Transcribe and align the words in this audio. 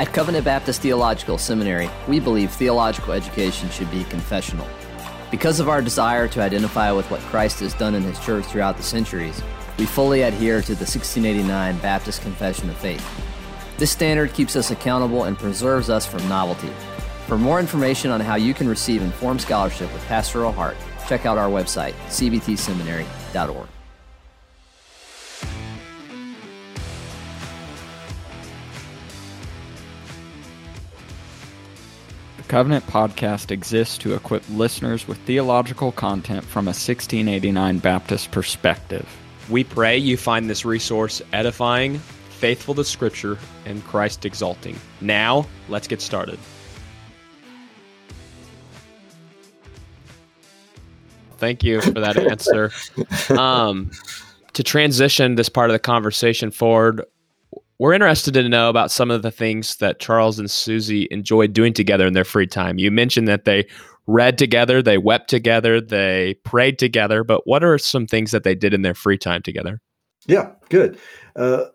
At 0.00 0.14
Covenant 0.14 0.46
Baptist 0.46 0.80
Theological 0.80 1.36
Seminary, 1.36 1.90
we 2.08 2.20
believe 2.20 2.50
theological 2.50 3.12
education 3.12 3.68
should 3.68 3.90
be 3.90 4.04
confessional. 4.04 4.66
Because 5.30 5.60
of 5.60 5.68
our 5.68 5.82
desire 5.82 6.26
to 6.28 6.40
identify 6.40 6.90
with 6.90 7.10
what 7.10 7.20
Christ 7.20 7.60
has 7.60 7.74
done 7.74 7.94
in 7.94 8.02
His 8.02 8.18
church 8.20 8.46
throughout 8.46 8.78
the 8.78 8.82
centuries, 8.82 9.42
we 9.78 9.84
fully 9.84 10.22
adhere 10.22 10.62
to 10.62 10.68
the 10.68 10.86
1689 10.86 11.76
Baptist 11.80 12.22
Confession 12.22 12.70
of 12.70 12.78
Faith. 12.78 13.06
This 13.76 13.90
standard 13.90 14.32
keeps 14.32 14.56
us 14.56 14.70
accountable 14.70 15.24
and 15.24 15.36
preserves 15.36 15.90
us 15.90 16.06
from 16.06 16.26
novelty. 16.30 16.72
For 17.26 17.36
more 17.36 17.60
information 17.60 18.10
on 18.10 18.20
how 18.22 18.36
you 18.36 18.54
can 18.54 18.70
receive 18.70 19.02
informed 19.02 19.42
scholarship 19.42 19.92
with 19.92 20.06
pastoral 20.06 20.50
heart, 20.50 20.78
check 21.08 21.26
out 21.26 21.36
our 21.36 21.50
website, 21.50 21.92
cbtseminary.org. 22.08 23.68
Covenant 32.50 32.84
Podcast 32.88 33.52
exists 33.52 33.96
to 33.98 34.14
equip 34.14 34.42
listeners 34.50 35.06
with 35.06 35.18
theological 35.18 35.92
content 35.92 36.42
from 36.42 36.66
a 36.66 36.74
1689 36.74 37.78
Baptist 37.78 38.32
perspective. 38.32 39.08
We 39.48 39.62
pray 39.62 39.96
you 39.96 40.16
find 40.16 40.50
this 40.50 40.64
resource 40.64 41.22
edifying, 41.32 42.00
faithful 42.30 42.74
to 42.74 42.82
Scripture, 42.82 43.38
and 43.66 43.84
Christ 43.84 44.24
exalting. 44.24 44.76
Now, 45.00 45.46
let's 45.68 45.86
get 45.86 46.00
started. 46.00 46.40
Thank 51.38 51.62
you 51.62 51.80
for 51.80 52.00
that 52.00 52.16
answer. 52.30 52.72
Um, 53.30 53.92
to 54.54 54.64
transition 54.64 55.36
this 55.36 55.48
part 55.48 55.70
of 55.70 55.74
the 55.74 55.78
conversation 55.78 56.50
forward, 56.50 57.04
we're 57.80 57.94
interested 57.94 58.34
to 58.34 58.46
know 58.46 58.68
about 58.68 58.90
some 58.90 59.10
of 59.10 59.22
the 59.22 59.30
things 59.30 59.76
that 59.76 60.00
Charles 60.00 60.38
and 60.38 60.50
Susie 60.50 61.08
enjoyed 61.10 61.54
doing 61.54 61.72
together 61.72 62.06
in 62.06 62.12
their 62.12 62.26
free 62.26 62.46
time. 62.46 62.78
You 62.78 62.90
mentioned 62.90 63.26
that 63.26 63.46
they 63.46 63.66
read 64.06 64.36
together, 64.36 64.82
they 64.82 64.98
wept 64.98 65.30
together, 65.30 65.80
they 65.80 66.34
prayed 66.44 66.78
together, 66.78 67.24
but 67.24 67.46
what 67.46 67.64
are 67.64 67.78
some 67.78 68.06
things 68.06 68.32
that 68.32 68.44
they 68.44 68.54
did 68.54 68.74
in 68.74 68.82
their 68.82 68.92
free 68.92 69.16
time 69.16 69.40
together? 69.40 69.80
Yeah, 70.26 70.50
good. 70.68 70.98
Uh, 71.34 71.68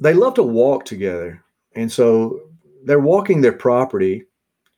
they 0.00 0.14
love 0.14 0.32
to 0.34 0.42
walk 0.42 0.86
together. 0.86 1.44
And 1.76 1.92
so 1.92 2.40
they're 2.84 2.98
walking 2.98 3.42
their 3.42 3.52
property 3.52 4.24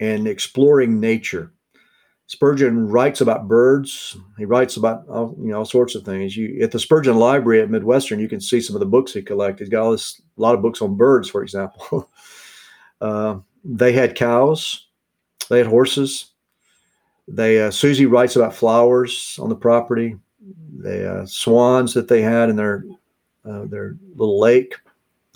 and 0.00 0.27
exploring 0.27 0.98
nature. 0.98 1.52
Spurgeon 2.26 2.88
writes 2.88 3.20
about 3.20 3.48
birds. 3.48 4.16
He 4.38 4.44
writes 4.44 4.76
about 4.76 5.06
all, 5.08 5.36
you 5.38 5.48
know 5.48 5.58
all 5.58 5.64
sorts 5.64 5.94
of 5.94 6.04
things. 6.04 6.36
You 6.36 6.62
at 6.62 6.70
the 6.70 6.78
Spurgeon 6.78 7.16
Library 7.16 7.60
at 7.60 7.70
Midwestern, 7.70 8.20
you 8.20 8.28
can 8.28 8.40
see 8.40 8.60
some 8.60 8.76
of 8.76 8.80
the 8.80 8.86
books 8.86 9.12
he 9.12 9.22
collected. 9.22 9.64
He's 9.64 9.68
got 9.68 9.82
all 9.82 9.92
this, 9.92 10.20
a 10.38 10.40
lot 10.40 10.54
of 10.54 10.62
books 10.62 10.80
on 10.80 10.96
birds, 10.96 11.28
for 11.28 11.42
example. 11.42 12.08
uh, 13.00 13.38
they 13.64 13.92
had 13.92 14.14
cows, 14.14 14.86
they 15.50 15.58
had 15.58 15.66
horses. 15.66 16.30
They 17.28 17.60
uh, 17.60 17.70
Susie 17.70 18.06
writes 18.06 18.36
about 18.36 18.54
flowers 18.54 19.38
on 19.40 19.48
the 19.48 19.56
property. 19.56 20.16
The 20.78 21.12
uh, 21.12 21.26
swans 21.26 21.94
that 21.94 22.08
they 22.08 22.22
had 22.22 22.48
in 22.48 22.56
their 22.56 22.84
uh, 23.44 23.66
their 23.66 23.96
little 24.14 24.40
lake 24.40 24.74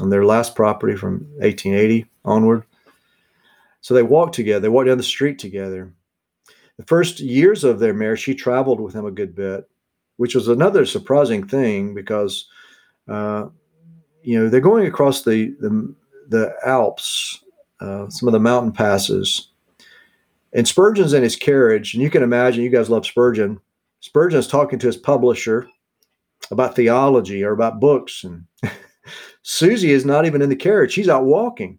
on 0.01 0.11
their 0.11 0.25
last 0.25 0.55
property 0.55 0.97
from 0.97 1.27
1880 1.39 2.07
onward. 2.25 2.65
So 3.81 3.95
they 3.95 4.03
walked 4.03 4.35
together. 4.35 4.61
They 4.61 4.69
walked 4.69 4.89
down 4.89 4.97
the 4.97 5.05
street 5.05 5.39
together 5.39 5.93
the 6.79 6.85
first 6.85 7.21
years 7.21 7.65
of 7.65 7.79
their 7.79 7.95
marriage, 7.95 8.21
she 8.21 8.35
traveled 8.35 8.81
with 8.81 8.95
him 8.95 9.07
a 9.07 9.11
good 9.11 9.35
bit, 9.35 9.69
which 10.17 10.35
was 10.35 10.49
another 10.49 10.85
surprising 10.85 11.47
thing 11.47 11.95
because, 11.95 12.49
uh, 13.09 13.47
you 14.23 14.39
know, 14.39 14.49
they're 14.49 14.61
going 14.61 14.87
across 14.87 15.25
the 15.25 15.55
the, 15.61 15.95
the 16.29 16.55
Alps, 16.65 17.43
uh, 17.81 18.09
some 18.11 18.29
of 18.29 18.33
the 18.33 18.41
mountain 18.41 18.73
passes, 18.73 19.49
and 20.53 20.69
Spurgeon's 20.69 21.13
in 21.13 21.23
his 21.23 21.37
carriage, 21.37 21.95
and 21.95 22.03
you 22.03 22.11
can 22.11 22.23
imagine. 22.23 22.63
You 22.63 22.71
guys 22.71 22.91
love 22.91 23.07
Spurgeon. 23.07 23.61
Spurgeon's 24.01 24.49
talking 24.49 24.79
to 24.79 24.87
his 24.87 24.97
publisher 24.97 25.69
about 26.51 26.77
theology 26.77 27.43
or 27.43 27.53
about 27.53 27.81
books, 27.81 28.23
and 28.23 28.45
Susie 29.43 29.93
is 29.93 30.05
not 30.05 30.27
even 30.27 30.43
in 30.43 30.51
the 30.51 30.57
carriage; 30.57 30.93
she's 30.93 31.09
out 31.09 31.25
walking. 31.25 31.79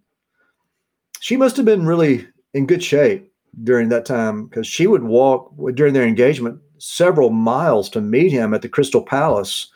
She 1.19 1.37
must 1.37 1.57
have 1.57 1.65
been 1.65 1.85
really 1.85 2.27
in 2.53 2.65
good 2.65 2.83
shape 2.83 3.26
during 3.63 3.89
that 3.89 4.05
time 4.05 4.45
because 4.45 4.67
she 4.67 4.87
would 4.87 5.03
walk 5.03 5.53
during 5.73 5.93
their 5.93 6.07
engagement 6.07 6.59
several 6.77 7.29
miles 7.29 7.89
to 7.89 8.01
meet 8.01 8.31
him 8.31 8.53
at 8.53 8.61
the 8.61 8.69
Crystal 8.69 9.01
Palace 9.01 9.71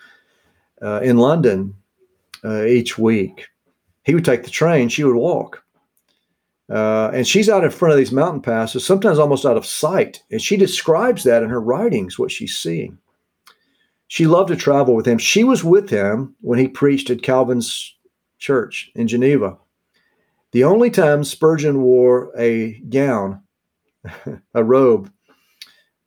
uh, 0.81 1.01
in 1.01 1.17
London 1.17 1.75
uh, 2.43 2.63
each 2.65 2.97
week. 2.97 3.47
He 4.03 4.15
would 4.15 4.25
take 4.25 4.43
the 4.43 4.49
train, 4.49 4.89
she 4.89 5.03
would 5.03 5.15
walk. 5.15 5.63
Uh, 6.69 7.11
and 7.13 7.27
she's 7.27 7.49
out 7.49 7.65
in 7.65 7.69
front 7.69 7.91
of 7.91 7.97
these 7.97 8.13
mountain 8.13 8.41
passes, 8.41 8.85
sometimes 8.85 9.19
almost 9.19 9.45
out 9.45 9.57
of 9.57 9.65
sight. 9.65 10.23
And 10.31 10.41
she 10.41 10.55
describes 10.55 11.23
that 11.23 11.43
in 11.43 11.49
her 11.49 11.59
writings, 11.59 12.17
what 12.17 12.31
she's 12.31 12.57
seeing. 12.57 12.97
She 14.07 14.25
loved 14.25 14.49
to 14.49 14.55
travel 14.55 14.95
with 14.95 15.05
him. 15.05 15.17
She 15.17 15.43
was 15.43 15.63
with 15.63 15.89
him 15.89 16.35
when 16.41 16.59
he 16.59 16.67
preached 16.67 17.09
at 17.09 17.23
Calvin's 17.23 17.95
church 18.39 18.89
in 18.95 19.07
Geneva. 19.07 19.57
The 20.51 20.63
only 20.63 20.89
time 20.89 21.23
Spurgeon 21.23 21.81
wore 21.81 22.31
a 22.37 22.73
gown 22.89 23.41
a 24.53 24.63
robe 24.63 25.11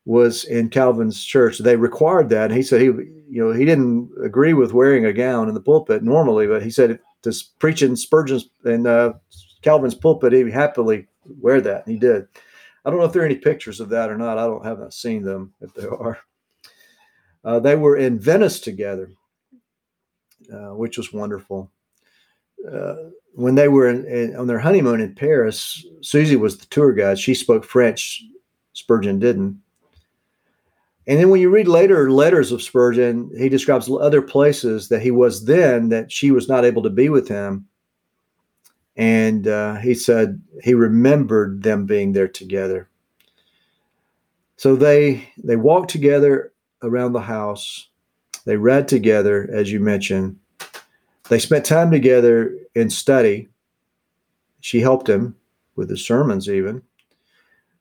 was 0.05 0.45
in 0.45 0.69
Calvin's 0.69 1.25
church. 1.25 1.59
They 1.59 1.77
required 1.77 2.29
that. 2.29 2.51
And 2.51 2.55
he 2.55 2.63
said 2.63 2.81
he, 2.81 2.87
you 2.87 3.45
know, 3.45 3.53
he 3.53 3.65
didn't 3.65 4.11
agree 4.23 4.53
with 4.53 4.73
wearing 4.73 5.07
a 5.07 5.13
gown 5.13 5.49
in 5.49 5.55
the 5.55 5.61
pulpit 5.61 6.03
normally, 6.03 6.47
but 6.47 6.63
he 6.63 6.71
said 6.71 6.99
to 7.23 7.33
preach 7.59 7.83
in 7.83 7.97
Spurgeon's 7.97 8.49
and 8.65 8.87
uh, 8.87 9.15
Calvin's 9.63 9.95
pulpit, 9.95 10.33
he 10.33 10.51
happily 10.51 11.07
wear 11.41 11.61
that. 11.63 11.87
And 11.87 11.95
he 11.95 11.99
did. 11.99 12.27
I 12.85 12.91
don't 12.91 12.99
know 12.99 13.07
if 13.07 13.13
there 13.13 13.23
are 13.23 13.27
any 13.27 13.37
pictures 13.37 13.81
of 13.81 13.89
that 13.91 14.11
or 14.11 14.19
not. 14.19 14.37
I 14.37 14.47
don't 14.47 14.65
haven't 14.65 14.93
seen 14.93 15.23
them 15.23 15.55
if 15.63 15.73
there 15.73 15.95
are. 15.95 16.19
Uh, 17.43 17.61
they 17.61 17.77
were 17.77 17.97
in 17.97 18.19
Venice 18.19 18.61
together, 18.61 19.11
uh, 20.53 20.75
which 20.75 20.99
was 20.99 21.13
wonderful. 21.13 21.71
When 23.35 23.57
they 23.57 23.69
were 23.69 23.89
in, 23.89 24.07
in, 24.07 24.37
on 24.37 24.47
their 24.47 24.59
honeymoon 24.59 25.01
in 25.01 25.15
Paris, 25.15 25.85
Susie 26.01 26.37
was 26.37 26.59
the 26.59 26.67
tour 26.67 26.93
guide. 26.93 27.19
She 27.19 27.35
spoke 27.35 27.65
French. 27.65 28.23
Spurgeon 28.73 29.19
didn't. 29.19 29.61
And 31.07 31.19
then 31.19 31.29
when 31.29 31.41
you 31.41 31.51
read 31.51 31.69
later 31.69 32.11
letters 32.11 32.51
of 32.51 32.63
Spurgeon, 32.63 33.31
he 33.37 33.49
describes 33.49 33.91
other 33.91 34.23
places 34.23 34.89
that 34.89 35.03
he 35.03 35.11
was 35.11 35.45
then 35.45 35.91
that 35.91 36.11
she 36.11 36.31
was 36.31 36.49
not 36.49 36.65
able 36.65 36.83
to 36.83 36.91
be 36.91 37.09
with 37.09 37.29
him. 37.29 37.67
And 38.97 39.47
uh, 39.47 39.77
he 39.77 39.95
said 39.95 40.41
he 40.63 40.73
remembered 40.73 41.63
them 41.63 41.85
being 41.85 42.13
there 42.13 42.29
together. 42.29 42.89
So 44.57 44.77
they 44.77 45.29
they 45.37 45.57
walked 45.57 45.91
together 45.91 46.53
around 46.83 47.13
the 47.13 47.21
house. 47.21 47.89
They 48.47 48.57
read 48.57 48.89
together, 48.89 49.49
as 49.53 49.73
you 49.73 49.81
mentioned. 49.81 50.39
They 51.29 51.39
spent 51.39 51.65
time 51.65 51.91
together 51.91 52.57
in 52.75 52.91
study. 52.91 53.49
She 54.61 54.81
helped 54.81 55.09
him 55.09 55.37
with 55.77 55.91
his 55.91 56.05
sermons, 56.05 56.49
even. 56.49 56.83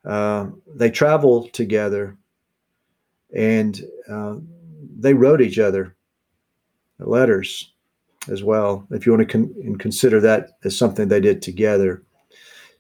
Uh, 0.06 0.48
they 0.76 0.90
traveled 0.90 1.54
together 1.54 2.18
and 3.36 3.82
uh, 4.10 4.36
they 5.00 5.14
wrote 5.14 5.42
each 5.42 5.60
other 5.60 5.96
letters 7.00 7.74
as 8.30 8.44
well, 8.44 8.88
if 8.92 9.06
you 9.06 9.12
want 9.12 9.28
to 9.28 9.32
con- 9.32 9.78
consider 9.80 10.20
that 10.22 10.52
as 10.64 10.78
something 10.78 11.08
they 11.08 11.20
did 11.20 11.42
together. 11.42 12.04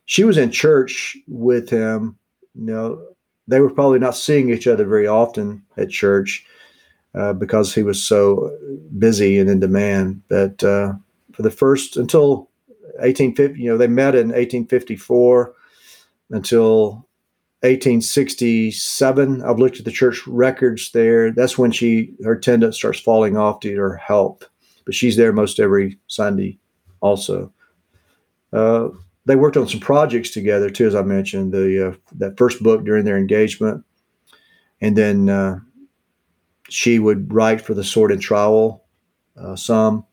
She 0.05 0.23
was 0.23 0.37
in 0.37 0.51
church 0.51 1.17
with 1.27 1.69
him. 1.69 2.17
You 2.55 2.65
know, 2.65 3.07
they 3.47 3.59
were 3.59 3.69
probably 3.69 3.99
not 3.99 4.15
seeing 4.15 4.49
each 4.49 4.67
other 4.67 4.85
very 4.85 5.07
often 5.07 5.63
at 5.77 5.89
church 5.89 6.45
uh, 7.15 7.33
because 7.33 7.73
he 7.73 7.83
was 7.83 8.01
so 8.01 8.55
busy 8.97 9.39
and 9.39 9.49
in 9.49 9.59
demand. 9.59 10.21
But 10.29 10.63
uh, 10.63 10.93
for 11.33 11.41
the 11.41 11.51
first 11.51 11.97
until 11.97 12.49
1850, 12.99 13.59
you 13.59 13.69
know, 13.69 13.77
they 13.77 13.87
met 13.87 14.15
in 14.15 14.27
1854 14.27 15.53
until 16.31 17.07
1867. 17.61 19.41
I've 19.43 19.59
looked 19.59 19.79
at 19.79 19.85
the 19.85 19.91
church 19.91 20.25
records 20.27 20.91
there. 20.91 21.31
That's 21.31 21.57
when 21.57 21.71
she 21.71 22.13
her 22.23 22.33
attendance 22.33 22.77
starts 22.77 22.99
falling 22.99 23.37
off 23.37 23.61
due 23.61 23.75
to 23.75 23.81
her 23.81 23.95
health, 23.95 24.43
but 24.85 24.93
she's 24.93 25.15
there 25.15 25.31
most 25.31 25.59
every 25.59 25.97
Sunday, 26.07 26.59
also. 26.99 27.53
Uh, 28.51 28.89
they 29.25 29.37
worked 29.37 29.55
on 29.55 29.69
some 29.69 29.79
projects 29.79 30.31
together 30.31 30.69
too, 30.69 30.87
as 30.87 30.95
I 30.95 31.03
mentioned. 31.03 31.53
The 31.53 31.89
uh, 31.89 31.95
that 32.17 32.37
first 32.37 32.61
book 32.61 32.83
during 32.83 33.05
their 33.05 33.17
engagement, 33.17 33.85
and 34.81 34.97
then 34.97 35.29
uh, 35.29 35.59
she 36.73 36.97
would 36.97 37.31
write 37.31 37.61
for 37.61 37.75
the 37.75 37.83
Sword 37.83 38.11
and 38.11 38.21
Trowel 38.21 38.83
uh, 39.37 39.55
some, 39.55 40.05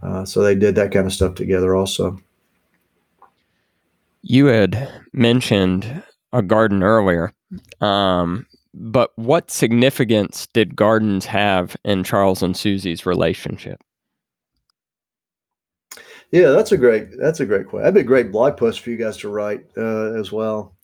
uh, 0.00 0.24
so 0.24 0.40
they 0.40 0.54
did 0.54 0.76
that 0.76 0.92
kind 0.92 1.06
of 1.06 1.12
stuff 1.12 1.34
together 1.34 1.74
also. 1.74 2.20
You 4.22 4.46
had 4.46 5.02
mentioned 5.12 6.04
a 6.32 6.42
garden 6.42 6.84
earlier, 6.84 7.32
um, 7.80 8.46
but 8.74 9.10
what 9.16 9.50
significance 9.50 10.46
did 10.52 10.76
gardens 10.76 11.26
have 11.26 11.76
in 11.84 12.04
Charles 12.04 12.42
and 12.42 12.56
Susie's 12.56 13.04
relationship? 13.04 13.82
Yeah, 16.30 16.50
that's 16.50 16.72
a 16.72 16.76
great 16.76 17.18
that's 17.18 17.40
a 17.40 17.46
great 17.46 17.66
question. 17.66 17.82
That'd 17.84 17.94
be 17.94 18.00
a 18.00 18.04
great 18.04 18.30
blog 18.30 18.56
post 18.56 18.80
for 18.80 18.90
you 18.90 18.96
guys 18.96 19.16
to 19.18 19.28
write 19.28 19.64
uh, 19.76 20.12
as 20.12 20.30
well. 20.30 20.76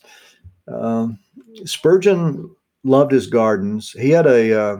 Um, 0.69 1.19
Spurgeon 1.65 2.55
loved 2.85 3.13
his 3.13 3.27
gardens. 3.27 3.91
He 3.93 4.11
had 4.11 4.27
a 4.27 4.61
uh, 4.61 4.77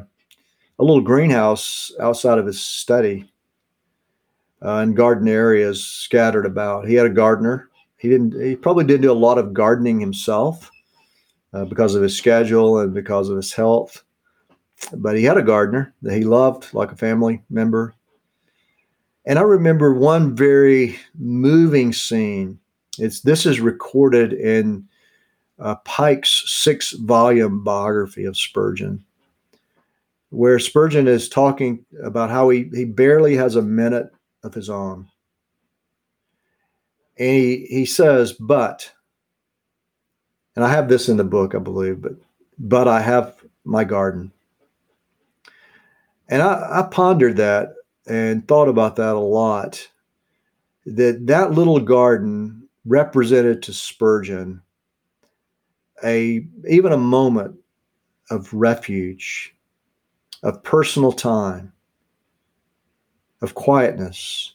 a 0.79 0.85
little 0.85 1.01
greenhouse 1.01 1.93
outside 2.01 2.39
of 2.39 2.47
his 2.47 2.61
study 2.61 3.33
uh, 4.65 4.79
and 4.79 4.97
garden 4.97 5.29
areas 5.29 5.85
scattered 5.85 6.47
about. 6.47 6.89
He 6.89 6.95
had 6.95 7.07
a 7.07 7.11
gardener. 7.11 7.69
He 7.97 8.09
didn't. 8.09 8.41
He 8.41 8.57
probably 8.57 8.85
didn't 8.85 9.03
do 9.03 9.13
a 9.13 9.15
lot 9.15 9.39
of 9.39 9.55
gardening 9.55 10.01
himself 10.01 10.71
uh, 11.53 11.65
because 11.65 11.95
of 11.95 12.03
his 12.03 12.17
schedule 12.17 12.79
and 12.79 12.95
because 12.95 13.29
of 13.29 13.37
his 13.37 13.53
health. 13.53 14.03
But 14.95 15.17
he 15.17 15.25
had 15.25 15.37
a 15.37 15.43
gardener 15.43 15.95
that 16.03 16.17
he 16.17 16.25
loved, 16.25 16.75
like 16.75 16.91
a 16.91 16.97
family 16.97 17.43
member. 17.49 17.95
And 19.25 19.39
I 19.39 19.43
remember 19.43 19.95
one 19.95 20.35
very 20.35 20.97
moving 21.17 21.93
scene. 21.93 22.59
It's 22.99 23.21
this 23.21 23.47
is 23.47 23.61
recorded 23.61 24.33
in 24.33 24.89
uh, 25.59 25.77
Pike's 25.85 26.45
six-volume 26.47 27.63
biography 27.65 28.25
of 28.25 28.37
Spurgeon, 28.37 29.05
where 30.31 30.59
Spurgeon 30.59 31.09
is 31.09 31.29
talking 31.29 31.85
about 32.03 32.31
how 32.31 32.49
he 32.49 32.71
he 32.73 32.85
barely 32.85 33.37
has 33.37 33.57
a 33.57 33.63
minute 33.63 34.13
of 34.43 34.55
his 34.55 34.71
own. 34.71 35.09
And 37.19 37.29
he, 37.29 37.67
he 37.69 37.85
says, 37.85 38.33
but, 38.33 38.91
and 40.57 40.65
I 40.65 40.69
have 40.71 40.89
this 40.89 41.09
in 41.09 41.19
the 41.19 41.25
book, 41.25 41.55
I 41.55 41.59
believe, 41.59 42.01
but, 42.01 42.15
but 42.59 42.89
I 42.89 43.01
have 43.03 43.37
my 43.65 43.85
garden. 43.85 44.33
And 46.29 46.41
I, 46.41 46.81
I 46.81 46.89
pondered 46.91 47.37
that 47.37 47.75
and 48.07 48.49
thought 48.49 48.69
about 48.69 48.97
that 48.97 49.15
a 49.15 49.21
lot. 49.21 49.87
That 50.87 51.27
that 51.27 51.53
little 51.53 51.79
garden 51.79 52.69
represented 52.85 53.63
to 53.63 53.73
Spurgeon 53.73 54.63
a 56.05 56.47
even 56.69 56.93
a 56.93 56.99
moment 56.99 57.57
of 58.31 58.53
refuge, 58.53 59.55
of 60.43 60.63
personal 60.63 61.13
time, 61.13 61.73
of 63.41 63.55
quietness, 63.55 64.55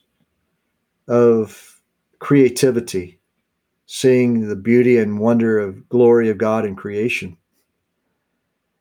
of 1.07 1.81
creativity, 2.19 3.19
seeing 3.85 4.47
the 4.47 4.55
beauty 4.55 4.97
and 4.97 5.19
wonder 5.19 5.59
of 5.59 5.88
glory 5.89 6.29
of 6.29 6.38
God 6.38 6.65
in 6.65 6.75
creation. 6.75 7.38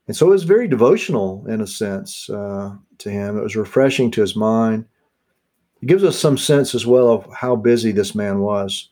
And 0.07 0.17
so 0.17 0.29
it 0.29 0.31
was 0.31 0.45
very 0.45 0.69
devotional 0.69 1.45
in 1.49 1.61
a 1.61 1.67
sense 1.67 2.31
uh, 2.31 2.75
to 2.99 3.11
him. 3.11 3.37
It 3.37 3.43
was 3.43 3.57
refreshing 3.57 4.11
to 4.13 4.21
his 4.21 4.37
mind. 4.37 4.85
It 5.83 5.87
gives 5.87 6.05
us 6.05 6.19
some 6.19 6.39
sense 6.39 6.75
as 6.75 6.87
well 6.87 7.09
of 7.11 7.29
how 7.33 7.57
busy 7.57 7.93
this 7.93 8.15
man 8.15 8.41
was. 8.41 8.89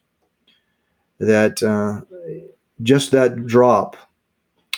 That 1.20 1.62
uh, 1.62 2.02
just 2.82 3.10
that 3.12 3.46
drop 3.46 3.96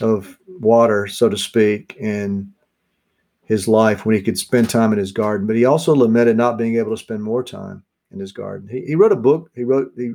of 0.00 0.38
water, 0.60 1.06
so 1.06 1.28
to 1.28 1.36
speak, 1.36 1.96
in 1.98 2.52
his 3.44 3.68
life 3.68 4.04
when 4.04 4.16
he 4.16 4.22
could 4.22 4.38
spend 4.38 4.68
time 4.68 4.92
in 4.92 4.98
his 4.98 5.12
garden. 5.12 5.46
But 5.46 5.56
he 5.56 5.64
also 5.64 5.94
lamented 5.94 6.36
not 6.36 6.58
being 6.58 6.76
able 6.76 6.90
to 6.90 6.96
spend 7.02 7.22
more 7.22 7.42
time 7.42 7.82
in 8.12 8.18
his 8.18 8.32
garden. 8.32 8.68
He, 8.68 8.82
he 8.82 8.94
wrote 8.94 9.12
a 9.12 9.16
book. 9.16 9.50
He 9.54 9.64
wrote 9.64 9.92
he, 9.96 10.12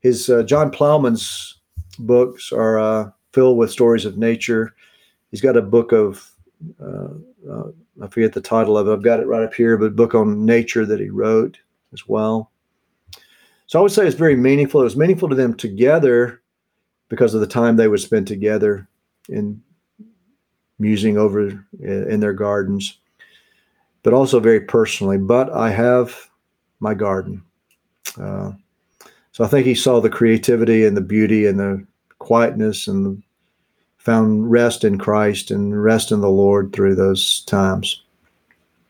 his 0.00 0.30
uh, 0.30 0.42
John 0.44 0.70
Ploughman's 0.70 1.60
books 1.98 2.52
are 2.52 2.78
uh, 2.78 3.10
filled 3.32 3.58
with 3.58 3.70
stories 3.70 4.04
of 4.04 4.18
nature. 4.18 4.74
He's 5.30 5.40
got 5.40 5.56
a 5.56 5.62
book 5.62 5.92
of 5.92 6.30
uh, 6.80 7.08
uh, 7.50 7.64
I 8.02 8.08
forget 8.08 8.32
the 8.32 8.40
title 8.40 8.76
of 8.76 8.88
it. 8.88 8.92
I've 8.92 9.02
got 9.02 9.20
it 9.20 9.26
right 9.26 9.42
up 9.42 9.54
here, 9.54 9.76
but 9.76 9.96
book 9.96 10.14
on 10.14 10.44
nature 10.44 10.86
that 10.86 11.00
he 11.00 11.10
wrote 11.10 11.58
as 11.92 12.08
well. 12.08 12.50
So 13.66 13.78
I 13.78 13.82
would 13.82 13.92
say 13.92 14.06
it's 14.06 14.16
very 14.16 14.36
meaningful. 14.36 14.80
It 14.80 14.84
was 14.84 14.96
meaningful 14.96 15.28
to 15.28 15.34
them 15.34 15.54
together 15.54 16.42
because 17.08 17.34
of 17.34 17.40
the 17.40 17.46
time 17.46 17.76
they 17.76 17.88
would 17.88 18.00
spend 18.00 18.26
together 18.26 18.88
in 19.28 19.62
musing 20.78 21.16
over 21.16 21.64
in 21.80 22.20
their 22.20 22.32
gardens, 22.32 22.98
but 24.02 24.12
also 24.12 24.40
very 24.40 24.60
personally. 24.60 25.18
But 25.18 25.50
I 25.52 25.70
have 25.70 26.28
my 26.80 26.94
garden. 26.94 27.42
Uh, 28.20 28.52
so 29.32 29.44
I 29.44 29.48
think 29.48 29.66
he 29.66 29.74
saw 29.74 30.00
the 30.00 30.10
creativity 30.10 30.84
and 30.84 30.96
the 30.96 31.00
beauty 31.00 31.46
and 31.46 31.58
the 31.58 31.86
quietness 32.18 32.86
and 32.86 33.06
the, 33.06 33.22
found 33.98 34.50
rest 34.50 34.84
in 34.84 34.98
Christ 34.98 35.50
and 35.50 35.82
rest 35.82 36.12
in 36.12 36.20
the 36.20 36.28
Lord 36.28 36.74
through 36.74 36.94
those 36.94 37.42
times. 37.46 38.02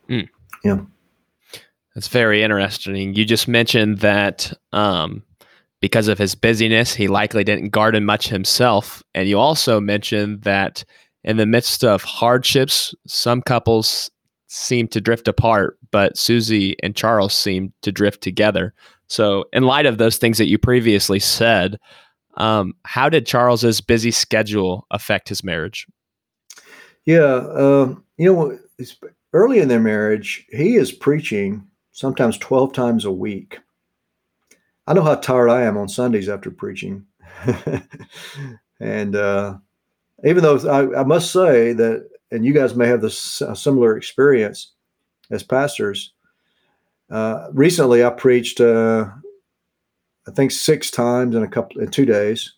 Mm. 0.08 0.28
Yeah. 0.64 0.80
That's 1.94 2.08
very 2.08 2.42
interesting. 2.42 3.14
You 3.14 3.24
just 3.24 3.46
mentioned 3.46 3.98
that 3.98 4.52
um, 4.72 5.22
because 5.84 6.08
of 6.08 6.16
his 6.16 6.34
busyness, 6.34 6.94
he 6.94 7.08
likely 7.08 7.44
didn't 7.44 7.68
garden 7.68 8.06
much 8.06 8.26
himself. 8.26 9.02
And 9.14 9.28
you 9.28 9.38
also 9.38 9.82
mentioned 9.82 10.40
that 10.44 10.82
in 11.24 11.36
the 11.36 11.44
midst 11.44 11.84
of 11.84 12.02
hardships, 12.02 12.94
some 13.06 13.42
couples 13.42 14.10
seem 14.46 14.88
to 14.88 15.00
drift 15.02 15.28
apart, 15.28 15.76
but 15.90 16.16
Susie 16.16 16.74
and 16.82 16.96
Charles 16.96 17.34
seem 17.34 17.74
to 17.82 17.92
drift 17.92 18.22
together. 18.22 18.72
So, 19.08 19.44
in 19.52 19.64
light 19.64 19.84
of 19.84 19.98
those 19.98 20.16
things 20.16 20.38
that 20.38 20.46
you 20.46 20.56
previously 20.56 21.18
said, 21.18 21.76
um, 22.38 22.72
how 22.86 23.10
did 23.10 23.26
Charles's 23.26 23.82
busy 23.82 24.10
schedule 24.10 24.86
affect 24.90 25.28
his 25.28 25.44
marriage? 25.44 25.86
Yeah, 27.04 27.20
uh, 27.20 27.94
you 28.16 28.32
know, 28.32 28.58
early 29.34 29.58
in 29.58 29.68
their 29.68 29.80
marriage, 29.80 30.46
he 30.48 30.76
is 30.76 30.92
preaching 30.92 31.66
sometimes 31.92 32.38
12 32.38 32.72
times 32.72 33.04
a 33.04 33.12
week. 33.12 33.58
I 34.86 34.92
know 34.92 35.02
how 35.02 35.14
tired 35.14 35.48
I 35.48 35.62
am 35.62 35.76
on 35.76 35.88
Sundays 35.88 36.28
after 36.28 36.50
preaching. 36.50 37.06
and 38.80 39.16
uh, 39.16 39.56
even 40.24 40.42
though 40.42 40.58
I, 40.68 41.00
I, 41.00 41.04
must 41.04 41.32
say 41.32 41.72
that, 41.72 42.08
and 42.30 42.44
you 42.44 42.52
guys 42.52 42.74
may 42.74 42.86
have 42.86 43.00
this 43.00 43.42
similar 43.54 43.96
experience 43.96 44.72
as 45.30 45.42
pastors. 45.42 46.12
Uh, 47.10 47.48
recently, 47.52 48.04
I 48.04 48.10
preached, 48.10 48.60
uh, 48.60 49.08
I 50.26 50.30
think, 50.32 50.50
six 50.50 50.90
times 50.90 51.34
in 51.34 51.42
a 51.42 51.48
couple 51.48 51.80
in 51.80 51.90
two 51.90 52.06
days, 52.06 52.54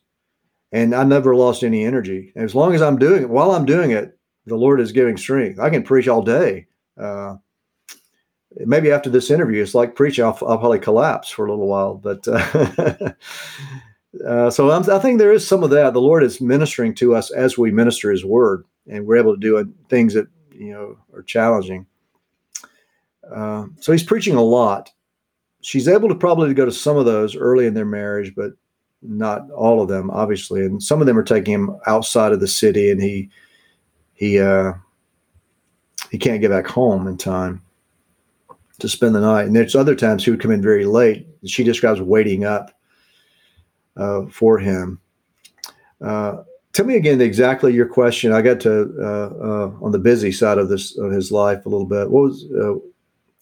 and 0.73 0.95
I 0.95 1.05
never 1.05 1.35
lost 1.35 1.63
any 1.63 1.85
energy. 1.85 2.33
As 2.37 2.55
long 2.55 2.75
as 2.75 2.83
I'm 2.83 2.99
doing 2.99 3.23
it, 3.23 3.31
while 3.31 3.53
I'm 3.53 3.65
doing 3.65 3.91
it, 3.91 4.19
the 4.47 4.57
Lord 4.57 4.81
is 4.81 4.93
giving 4.93 5.17
strength. 5.17 5.59
I 5.59 5.71
can 5.71 5.83
preach 5.83 6.09
all 6.09 6.23
day. 6.23 6.67
Uh, 6.99 7.37
maybe 8.57 8.91
after 8.91 9.11
this 9.11 9.31
interview, 9.31 9.63
it's 9.63 9.75
like 9.75 9.95
preaching. 9.95 10.25
I'll, 10.25 10.39
I'll 10.47 10.59
probably 10.59 10.79
collapse 10.79 11.31
for 11.31 11.47
a 11.47 11.51
little 11.51 11.69
while, 11.69 11.95
but 11.95 12.27
uh, 12.29 13.13
Uh, 14.25 14.51
so 14.51 14.71
I'm, 14.71 14.89
i 14.91 14.99
think 14.99 15.19
there 15.19 15.33
is 15.33 15.47
some 15.47 15.63
of 15.63 15.71
that. 15.71 15.93
The 15.93 16.01
Lord 16.01 16.23
is 16.23 16.41
ministering 16.41 16.95
to 16.97 17.15
us 17.15 17.31
as 17.31 17.59
we 17.59 17.71
minister 17.71 18.11
His 18.11 18.25
Word, 18.25 18.65
and 18.89 19.07
we're 19.07 19.17
able 19.17 19.35
to 19.35 19.41
do 19.41 19.73
things 19.89 20.15
that 20.15 20.27
you 20.53 20.73
know 20.73 20.97
are 21.15 21.23
challenging. 21.23 21.87
Uh, 23.35 23.67
so 23.81 23.93
He's 23.93 24.05
preaching 24.05 24.37
a 24.37 24.43
lot. 24.43 24.91
She's 25.61 25.89
able 25.89 26.09
to 26.09 26.15
probably 26.15 26.55
go 26.55 26.65
to 26.65 26.73
some 26.73 26.97
of 26.97 27.07
those 27.07 27.35
early 27.35 27.67
in 27.67 27.75
their 27.75 27.85
marriage, 27.85 28.35
but 28.37 28.53
not 29.03 29.51
all 29.51 29.83
of 29.83 29.89
them, 29.89 30.11
obviously. 30.11 30.65
And 30.65 30.83
some 30.83 31.01
of 31.01 31.07
them 31.07 31.19
are 31.19 31.25
taking 31.25 31.53
him 31.53 31.77
outside 31.87 32.33
of 32.33 32.41
the 32.41 32.49
city, 32.49 32.91
and 32.91 33.03
he 33.03 33.29
he 34.15 34.39
uh, 34.39 34.73
he 36.11 36.19
can't 36.19 36.41
get 36.41 36.51
back 36.51 36.67
home 36.67 37.07
in 37.07 37.17
time 37.17 37.63
to 38.79 38.89
spend 38.89 39.15
the 39.15 39.21
night. 39.21 39.47
And 39.47 39.57
there's 39.57 39.75
other 39.75 39.95
times 39.95 40.25
he 40.25 40.31
would 40.31 40.41
come 40.41 40.51
in 40.51 40.63
very 40.63 40.85
late. 40.85 41.27
She 41.45 41.65
describes 41.65 42.01
waiting 42.01 42.45
up 42.45 42.73
uh, 43.97 44.27
for 44.27 44.59
him. 44.59 45.01
Uh, 46.01 46.43
tell 46.73 46.87
me 46.87 46.97
again 46.97 47.21
exactly 47.21 47.73
your 47.73 47.87
question. 47.87 48.33
I 48.33 48.43
got 48.43 48.61
to 48.61 48.95
uh, 49.01 49.05
uh, 49.05 49.73
on 49.81 49.93
the 49.93 49.99
busy 49.99 50.31
side 50.31 50.59
of 50.59 50.69
this 50.69 50.97
of 50.99 51.11
his 51.11 51.33
life 51.33 51.65
a 51.65 51.69
little 51.69 51.87
bit. 51.87 52.11
What 52.11 52.25
was 52.25 52.45
uh, 52.53 52.75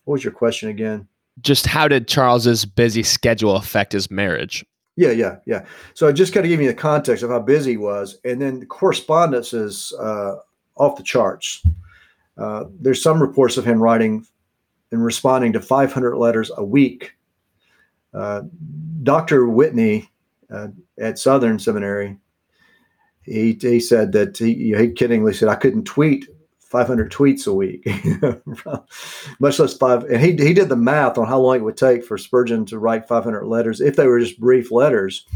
what 0.04 0.12
was 0.12 0.24
your 0.24 0.32
question 0.32 0.68
again? 0.68 1.08
Just 1.40 1.66
how 1.66 1.88
did 1.88 2.06
Charles's 2.06 2.64
busy 2.64 3.02
schedule 3.02 3.56
affect 3.56 3.92
his 3.92 4.10
marriage? 4.10 4.64
Yeah, 4.96 5.10
yeah, 5.10 5.38
yeah. 5.46 5.64
So 5.94 6.06
I 6.06 6.12
just 6.12 6.32
kind 6.32 6.46
of 6.46 6.50
give 6.50 6.60
you 6.60 6.68
the 6.68 6.74
context 6.74 7.24
of 7.24 7.30
how 7.30 7.40
busy 7.40 7.72
he 7.72 7.76
was, 7.76 8.18
and 8.24 8.40
then 8.40 8.60
the 8.60 8.66
correspondence 8.66 9.52
is 9.52 9.92
uh, 9.98 10.36
off 10.76 10.96
the 10.96 11.02
charts. 11.02 11.64
Uh, 12.38 12.64
there's 12.80 13.02
some 13.02 13.20
reports 13.20 13.56
of 13.56 13.64
him 13.64 13.82
writing 13.82 14.24
and 14.94 15.04
responding 15.04 15.52
to 15.52 15.60
500 15.60 16.16
letters 16.16 16.50
a 16.56 16.64
week. 16.64 17.14
Uh, 18.14 18.42
Dr. 19.02 19.48
Whitney 19.48 20.08
uh, 20.50 20.68
at 20.98 21.18
Southern 21.18 21.58
Seminary, 21.58 22.16
he, 23.22 23.58
he 23.60 23.80
said 23.80 24.12
that 24.12 24.38
he, 24.38 24.54
he 24.54 24.72
kiddingly 24.72 25.34
said, 25.34 25.48
I 25.48 25.56
couldn't 25.56 25.84
tweet 25.84 26.28
500 26.60 27.10
tweets 27.10 27.46
a 27.46 27.52
week, 27.52 27.86
much 29.40 29.58
less 29.58 29.76
five. 29.76 30.04
And 30.04 30.20
he, 30.20 30.32
he 30.32 30.54
did 30.54 30.68
the 30.68 30.76
math 30.76 31.18
on 31.18 31.26
how 31.26 31.40
long 31.40 31.56
it 31.56 31.64
would 31.64 31.76
take 31.76 32.04
for 32.04 32.16
Spurgeon 32.16 32.64
to 32.66 32.78
write 32.78 33.08
500 33.08 33.46
letters 33.46 33.80
if 33.80 33.96
they 33.96 34.06
were 34.06 34.20
just 34.20 34.40
brief 34.40 34.70
letters. 34.70 35.26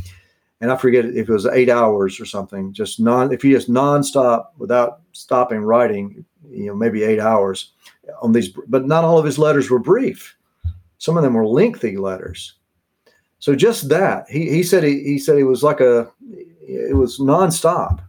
And 0.61 0.71
I 0.71 0.77
forget 0.77 1.05
if 1.05 1.29
it 1.29 1.33
was 1.33 1.47
eight 1.47 1.69
hours 1.69 2.21
or 2.21 2.27
something, 2.27 2.73
just 2.73 2.99
non, 3.01 3.33
if 3.33 3.45
you 3.45 3.55
just 3.55 3.71
nonstop 3.71 4.47
without 4.57 5.01
stopping 5.13 5.61
writing, 5.61 6.25
you 6.49 6.67
know, 6.67 6.75
maybe 6.75 7.03
eight 7.03 7.21
hours 7.21 7.73
on 8.21 8.33
these, 8.33 8.49
but 8.69 8.87
not 8.87 9.05
all 9.05 9.19
of 9.19 9.25
his 9.25 9.39
letters 9.39 9.71
were 9.71 9.79
brief. 9.79 10.37
Some 10.99 11.17
of 11.17 11.23
them 11.23 11.35
were 11.35 11.47
lengthy 11.47 11.97
letters. 11.97 12.55
So 13.39 13.55
just 13.55 13.89
that, 13.89 14.29
he, 14.29 14.51
he 14.51 14.63
said 14.63 14.83
he, 14.83 15.03
he 15.05 15.19
said 15.19 15.39
it 15.39 15.45
was 15.45 15.63
like 15.63 15.81
a 15.81 16.11
it 16.69 16.97
was 16.97 17.19
nonstop. 17.19 18.01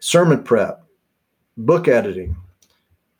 Sermon 0.00 0.42
prep, 0.42 0.84
book 1.56 1.88
editing, 1.88 2.36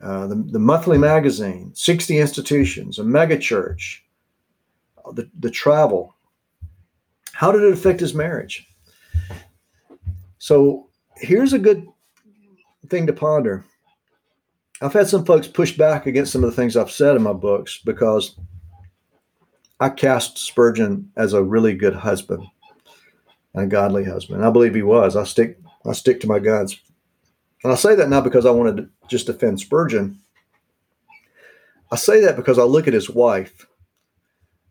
uh, 0.01 0.27
the, 0.27 0.35
the 0.35 0.59
monthly 0.59 0.99
magazine, 0.99 1.71
60 1.75 2.19
institutions, 2.19 2.99
a 2.99 3.05
mega 3.05 3.39
church, 3.39 4.05
the, 5.13 5.31
the 5.39 5.51
travel. 5.51 6.15
How 7.33 7.53
did 7.53 7.63
it 7.63 7.73
affect 7.73 8.01
his 8.01 8.15
marriage? 8.15 8.69
So 10.39 10.89
here's 11.17 11.53
a 11.53 11.59
good 11.59 11.87
thing 12.89 13.07
to 13.07 13.13
ponder. 13.13 13.65
I've 14.83 14.93
had 14.93 15.09
some 15.09 15.25
folks 15.25 15.47
push 15.47 15.77
back 15.77 16.07
against 16.07 16.33
some 16.33 16.43
of 16.43 16.51
the 16.51 16.57
things 16.57 16.77
I've 16.77 16.91
said 16.91 17.15
in 17.15 17.23
my 17.23 17.33
books 17.33 17.81
because 17.85 18.37
I 19.79 19.91
cast 19.91 20.39
Spurgeon 20.39 21.13
as 21.17 21.33
a 21.33 21.43
really 21.43 21.75
good 21.75 21.95
husband, 21.95 22.47
a 23.55 23.65
godly 23.67 24.05
husband. 24.05 24.45
I 24.45 24.51
believe 24.51 24.75
he 24.75 24.83
was. 24.83 25.15
I 25.15 25.25
stick 25.25 25.59
I 25.87 25.93
stick 25.93 26.21
to 26.21 26.27
my 26.27 26.39
guns. 26.39 26.81
And 27.63 27.73
I 27.73 27.77
say 27.77 27.95
that 27.95 28.09
not 28.09 28.25
because 28.25 28.45
I 28.45 28.51
wanted 28.51 28.77
to 28.77 28.89
just 29.09 29.27
defend 29.27 29.61
Spurgeon. 29.61 30.21
I 31.91 31.97
say 31.97 32.21
that 32.23 32.37
because 32.37 32.59
I 32.59 32.65
look 32.65 32.89
at 32.89 32.95
his 32.95 33.11
wife, 33.11 33.67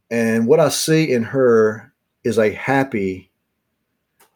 and 0.10 0.46
what 0.46 0.60
I 0.60 0.70
see 0.70 1.12
in 1.12 1.24
her 1.24 1.94
is 2.24 2.38
a 2.38 2.52
happy, 2.52 3.32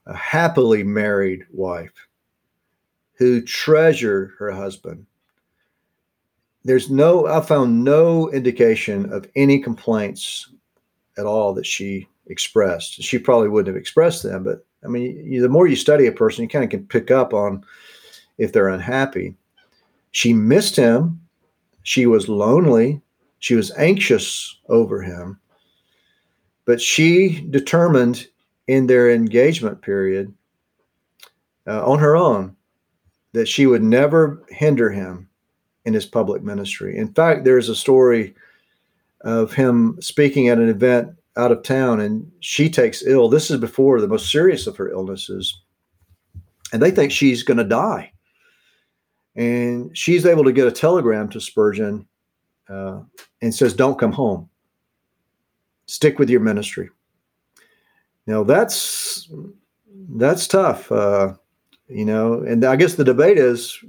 a 0.05 0.15
happily 0.15 0.83
married 0.83 1.45
wife 1.51 2.07
who 3.15 3.41
treasured 3.41 4.33
her 4.39 4.51
husband. 4.51 5.07
There's 6.65 6.89
no, 6.89 7.27
I 7.27 7.41
found 7.41 7.83
no 7.83 8.29
indication 8.31 9.13
of 9.13 9.29
any 9.35 9.59
complaints 9.59 10.49
at 11.15 11.27
all 11.27 11.53
that 11.53 11.65
she 11.65 12.07
expressed. 12.25 13.03
She 13.03 13.19
probably 13.19 13.49
wouldn't 13.49 13.73
have 13.73 13.79
expressed 13.79 14.23
them, 14.23 14.43
but 14.43 14.65
I 14.83 14.87
mean, 14.87 15.31
you, 15.31 15.41
the 15.41 15.49
more 15.49 15.67
you 15.67 15.75
study 15.75 16.07
a 16.07 16.11
person, 16.11 16.41
you 16.41 16.49
kind 16.49 16.63
of 16.63 16.71
can 16.71 16.87
pick 16.87 17.11
up 17.11 17.35
on 17.35 17.63
if 18.39 18.51
they're 18.51 18.69
unhappy. 18.69 19.35
She 20.09 20.33
missed 20.33 20.75
him. 20.75 21.21
She 21.83 22.07
was 22.07 22.27
lonely. 22.27 22.99
She 23.39 23.53
was 23.53 23.71
anxious 23.77 24.57
over 24.67 25.03
him. 25.03 25.39
But 26.65 26.81
she 26.81 27.45
determined 27.51 28.27
in 28.67 28.87
their 28.87 29.11
engagement 29.11 29.83
period 29.83 30.33
uh, 31.67 31.85
on 31.85 31.99
her 31.99 32.15
own 32.15 32.55
that 33.33 33.47
she 33.47 33.67
would 33.67 33.83
never 33.83 34.43
hinder 34.49 34.89
him 34.89 35.29
in 35.85 35.93
his 35.93 36.05
public 36.05 36.43
ministry. 36.43 36.97
In 36.97 37.13
fact, 37.13 37.43
there's 37.43 37.69
a 37.69 37.75
story 37.75 38.35
of 39.21 39.53
him 39.53 39.97
speaking 40.01 40.49
at 40.49 40.57
an 40.57 40.69
event 40.69 41.09
out 41.37 41.51
of 41.51 41.63
town 41.63 41.99
and 41.99 42.31
she 42.39 42.69
takes 42.69 43.03
ill. 43.03 43.29
This 43.29 43.51
is 43.51 43.59
before 43.59 44.01
the 44.01 44.07
most 44.07 44.31
serious 44.31 44.67
of 44.67 44.77
her 44.77 44.89
illnesses. 44.89 45.61
And 46.73 46.81
they 46.81 46.91
think 46.91 47.11
she's 47.11 47.43
going 47.43 47.57
to 47.57 47.63
die. 47.63 48.11
And 49.35 49.95
she's 49.97 50.25
able 50.25 50.43
to 50.45 50.53
get 50.53 50.67
a 50.67 50.71
telegram 50.71 51.29
to 51.29 51.41
Spurgeon 51.41 52.07
uh, 52.69 53.01
and 53.41 53.53
says, 53.53 53.73
Don't 53.73 53.99
come 53.99 54.11
home. 54.11 54.49
Stick 55.87 56.17
with 56.17 56.29
your 56.29 56.39
ministry. 56.39 56.89
Now 58.27 58.43
that's 58.43 59.29
that's 60.09 60.47
tough, 60.47 60.91
uh, 60.91 61.33
you 61.87 62.05
know. 62.05 62.41
And 62.41 62.63
I 62.65 62.75
guess 62.75 62.95
the 62.95 63.03
debate 63.03 63.37
is, 63.37 63.83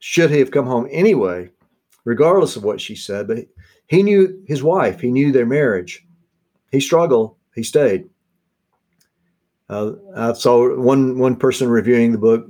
should 0.00 0.30
he 0.30 0.38
have 0.38 0.50
come 0.50 0.66
home 0.66 0.88
anyway, 0.90 1.50
regardless 2.04 2.56
of 2.56 2.64
what 2.64 2.80
she 2.80 2.96
said? 2.96 3.28
But 3.28 3.46
he 3.86 4.02
knew 4.02 4.42
his 4.46 4.62
wife. 4.62 5.00
He 5.00 5.12
knew 5.12 5.30
their 5.30 5.46
marriage. 5.46 6.04
He 6.72 6.80
struggled. 6.80 7.36
He 7.54 7.62
stayed. 7.62 8.08
Uh, 9.68 9.92
I 10.16 10.32
saw 10.32 10.76
one 10.76 11.18
one 11.18 11.36
person 11.36 11.68
reviewing 11.68 12.10
the 12.10 12.18
book 12.18 12.48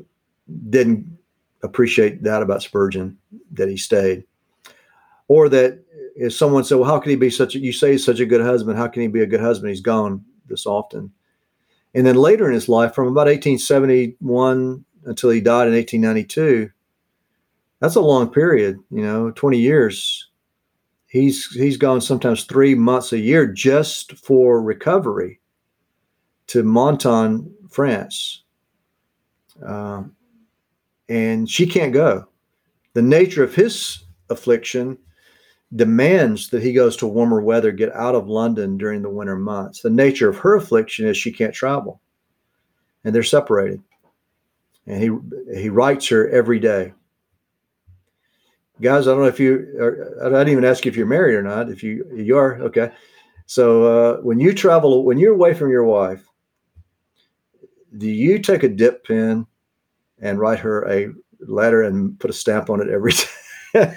didn't 0.71 1.19
appreciate 1.63 2.23
that 2.23 2.43
about 2.43 2.63
Spurgeon 2.63 3.19
that 3.53 3.69
he 3.69 3.77
stayed, 3.77 4.25
or 5.29 5.49
that 5.51 5.85
if 6.17 6.33
someone 6.33 6.65
said, 6.65 6.77
"Well, 6.77 6.89
how 6.89 6.99
can 6.99 7.11
he 7.11 7.17
be 7.17 7.31
such 7.31 7.55
a?" 7.55 7.59
You 7.59 7.73
say 7.73 7.93
he's 7.93 8.05
such 8.05 8.21
a 8.21 8.27
good 8.27 8.41
husband. 8.41 8.79
How 8.79 8.89
can 8.89 9.03
he 9.03 9.09
be 9.09 9.21
a 9.21 9.27
good 9.27 9.41
husband? 9.41 9.71
He's 9.71 9.83
gone 9.83 10.25
this 10.47 10.67
often. 10.67 11.13
And 11.95 12.07
then 12.07 12.17
later 12.17 12.47
in 12.47 12.55
his 12.55 12.69
life, 12.69 12.95
from 12.95 13.09
about 13.09 13.27
1871 13.27 14.85
until 15.05 15.31
he 15.31 15.41
died 15.41 15.69
in 15.69 15.75
1892, 15.75 16.71
that's 17.81 17.97
a 17.97 18.01
long 18.01 18.31
period. 18.31 18.79
You 18.91 19.03
know, 19.03 19.31
20 19.33 19.59
years. 19.59 20.29
He's 21.07 21.47
he's 21.47 21.77
gone 21.77 22.01
sometimes 22.01 22.45
three 22.45 22.77
months 22.77 23.13
a 23.13 23.19
year 23.19 23.47
just 23.47 24.17
for 24.17 24.63
recovery 24.63 25.41
to 26.49 26.63
Menton, 26.63 27.53
France. 27.69 28.45
Um, 29.67 30.15
and 31.09 31.51
she 31.51 31.67
can't 31.67 31.93
go. 31.93 32.27
The 32.95 33.03
nature 33.03 33.43
of 33.43 33.55
his 33.55 34.05
affliction 34.31 34.99
demands 35.75 36.51
that 36.51 36.63
he 36.63 36.73
goes 36.73 36.97
to 36.97 37.07
warmer 37.07 37.41
weather, 37.41 37.73
get 37.73 37.95
out 37.95 38.15
of 38.15 38.29
London 38.29 38.77
during 38.77 39.03
the 39.03 39.11
winter 39.11 39.37
months. 39.37 39.83
The 39.83 39.91
nature 39.91 40.29
of 40.29 40.39
her 40.39 40.57
affliction 40.57 41.07
is 41.07 41.17
she 41.17 41.33
can't 41.33 41.55
travel, 41.55 42.01
and 43.05 43.15
they're 43.15 43.23
separated. 43.23 43.83
And 44.87 45.03
he 45.03 45.61
he 45.61 45.69
writes 45.69 46.09
her 46.09 46.29
every 46.31 46.59
day. 46.59 46.95
Guys, 48.81 49.07
I 49.07 49.11
don't 49.13 49.21
know 49.21 49.27
if 49.27 49.41
you. 49.41 49.77
Are, 49.81 50.27
I 50.27 50.31
didn't 50.31 50.53
even 50.53 50.65
ask 50.65 50.85
you 50.85 50.91
if 50.91 50.97
you're 50.97 51.07
married 51.07 51.35
or 51.35 51.43
not. 51.43 51.71
If 51.71 51.83
you 51.83 52.07
you 52.15 52.37
are, 52.37 52.61
okay. 52.63 52.93
So 53.47 53.85
uh, 53.85 54.21
when 54.23 54.41
you 54.41 54.55
travel, 54.55 55.05
when 55.05 55.19
you're 55.19 55.35
away 55.35 55.55
from 55.55 55.71
your 55.71 55.85
wife, 55.85 56.25
do 57.99 58.09
you 58.09 58.39
take 58.39 58.63
a 58.63 58.69
dip 58.69 59.05
pen 59.05 59.47
and 60.21 60.39
write 60.39 60.61
her 60.61 60.89
a 60.89 61.09
letter 61.41 61.83
and 61.83 62.19
put 62.19 62.31
a 62.31 62.35
stamp 62.35 62.71
on 62.71 62.81
it 62.81 62.89
every 62.89 63.13
time. 63.73 63.95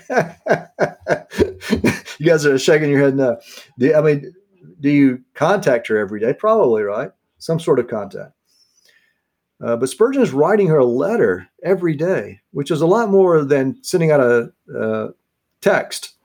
you 2.20 2.26
guys 2.26 2.46
are 2.46 2.58
shaking 2.58 2.90
your 2.90 3.02
head 3.02 3.16
no. 3.16 3.40
Do, 3.80 3.94
I 3.94 4.02
mean, 4.02 4.34
do 4.80 4.90
you 4.90 5.24
contact 5.34 5.88
her 5.88 5.98
every 5.98 6.20
day? 6.20 6.34
Probably, 6.34 6.84
right? 6.84 7.12
Some 7.40 7.60
sort 7.60 7.80
of 7.80 7.88
contact. 7.88 8.33
Uh, 9.64 9.78
but 9.78 9.90
Spurgeon 9.90 10.22
is 10.22 10.34
writing 10.34 10.68
her 10.68 10.78
a 10.78 10.86
letter 10.86 11.48
every 11.64 11.96
day, 11.96 12.42
which 12.52 12.70
is 12.70 12.82
a 12.82 12.88
lot 12.88 13.10
more 13.10 13.46
than 13.46 13.82
sending 13.82 14.12
out 14.12 14.20
a 14.20 15.14
text 15.62 16.16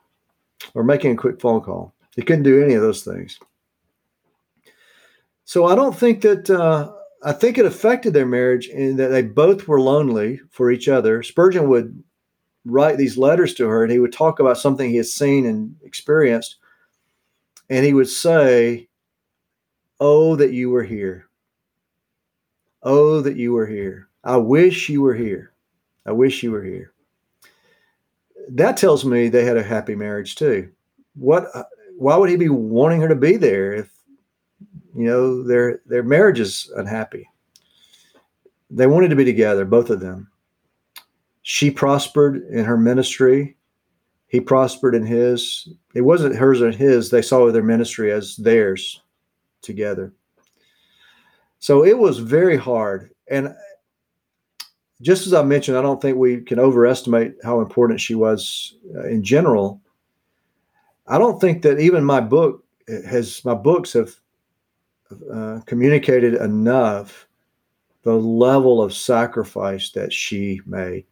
or 0.75 0.83
making 0.83 1.12
a 1.12 1.16
quick 1.16 1.40
phone 1.40 1.61
call. 1.61 1.95
He 2.16 2.23
couldn't 2.23 2.42
do 2.42 2.62
any 2.62 2.75
of 2.75 2.83
those 2.83 3.04
things. 3.04 3.38
So 5.45 5.66
I 5.66 5.76
don't 5.76 5.97
think 5.97 6.23
that 6.23 6.50
uh, 6.50 6.92
I 7.23 7.33
think 7.33 7.59
it 7.59 7.64
affected 7.64 8.12
their 8.12 8.26
marriage 8.26 8.66
in 8.66 8.97
that 8.97 9.09
they 9.09 9.23
both 9.23 9.68
were 9.68 9.80
lonely 9.80 10.40
for 10.50 10.71
each 10.71 10.88
other. 10.88 11.23
Spurgeon 11.23 11.68
would 11.68 12.02
write 12.64 12.99
these 12.99 13.16
letters 13.16 13.54
to 13.54 13.68
her 13.68 13.85
and 13.85 13.92
he 13.92 14.00
would 14.00 14.12
talk 14.12 14.40
about 14.40 14.59
something 14.59 14.90
he 14.90 14.97
had 14.97 15.07
seen 15.07 15.47
and 15.47 15.76
experienced. 15.85 16.57
And 17.71 17.87
he 17.87 17.95
would 17.95 18.09
say, 18.09 18.88
Oh, 20.00 20.37
that 20.37 20.52
you 20.52 20.71
were 20.71 20.85
here. 20.85 21.27
Oh, 22.82 23.20
that 23.20 23.37
you 23.37 23.52
were 23.52 23.66
here. 23.66 24.08
I 24.25 24.37
wish 24.37 24.88
you 24.88 25.02
were 25.02 25.14
here. 25.14 25.52
I 26.06 26.12
wish 26.12 26.42
you 26.42 26.52
were 26.52 26.62
here. 26.62 26.92
That 28.50 28.76
tells 28.76 29.04
me 29.04 29.28
they 29.28 29.44
had 29.44 29.56
a 29.56 29.62
happy 29.62 29.94
marriage 29.94 30.37
too. 30.37 30.70
What 31.14 31.49
uh, 31.54 31.64
why 31.99 32.16
would 32.16 32.30
he 32.30 32.37
be 32.37 32.49
wanting 32.49 33.00
her 33.00 33.08
to 33.08 33.16
be 33.16 33.37
there 33.37 33.73
if 33.73 33.90
you 34.94 35.04
know 35.04 35.42
their 35.42 35.80
their 35.87 36.02
marriage 36.02 36.40
is 36.40 36.73
unhappy 36.76 37.28
they 38.70 38.87
wanted 38.87 39.08
to 39.08 39.16
be 39.16 39.25
together 39.25 39.64
both 39.64 39.90
of 39.90 40.00
them 40.00 40.30
she 41.42 41.70
prospered 41.70 42.37
in 42.50 42.64
her 42.64 42.76
ministry 42.76 43.56
he 44.28 44.40
prospered 44.40 44.94
in 44.94 45.04
his 45.04 45.68
it 45.94 46.02
wasn't 46.02 46.35
hers 46.35 46.62
or 46.62 46.70
his 46.70 47.11
they 47.11 47.23
saw 47.23 47.50
their 47.50 47.62
ministry 47.62 48.12
as 48.12 48.37
theirs 48.37 49.02
together 49.61 50.12
so 51.58 51.84
it 51.84 51.98
was 51.98 52.18
very 52.18 52.56
hard 52.56 53.10
and 53.30 53.54
just 55.02 55.26
as 55.26 55.34
i 55.34 55.42
mentioned 55.42 55.76
i 55.76 55.82
don't 55.82 56.00
think 56.00 56.16
we 56.16 56.40
can 56.40 56.58
overestimate 56.58 57.34
how 57.42 57.60
important 57.60 58.00
she 58.00 58.14
was 58.14 58.76
uh, 58.96 59.06
in 59.06 59.22
general 59.22 59.80
i 61.06 61.18
don't 61.18 61.40
think 61.40 61.62
that 61.62 61.78
even 61.78 62.04
my 62.04 62.20
book 62.20 62.64
has 63.06 63.44
my 63.44 63.54
books 63.54 63.92
have 63.92 64.14
uh, 65.32 65.60
communicated 65.66 66.34
enough 66.34 67.26
the 68.02 68.14
level 68.14 68.82
of 68.82 68.94
sacrifice 68.94 69.90
that 69.90 70.12
she 70.12 70.60
made 70.66 71.04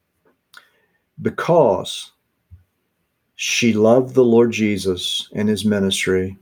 because 1.22 2.12
she 3.36 3.74
loved 3.74 4.14
the 4.14 4.24
Lord 4.24 4.52
Jesus 4.52 5.28
and 5.34 5.48
his 5.48 5.64
ministry, 5.64 6.36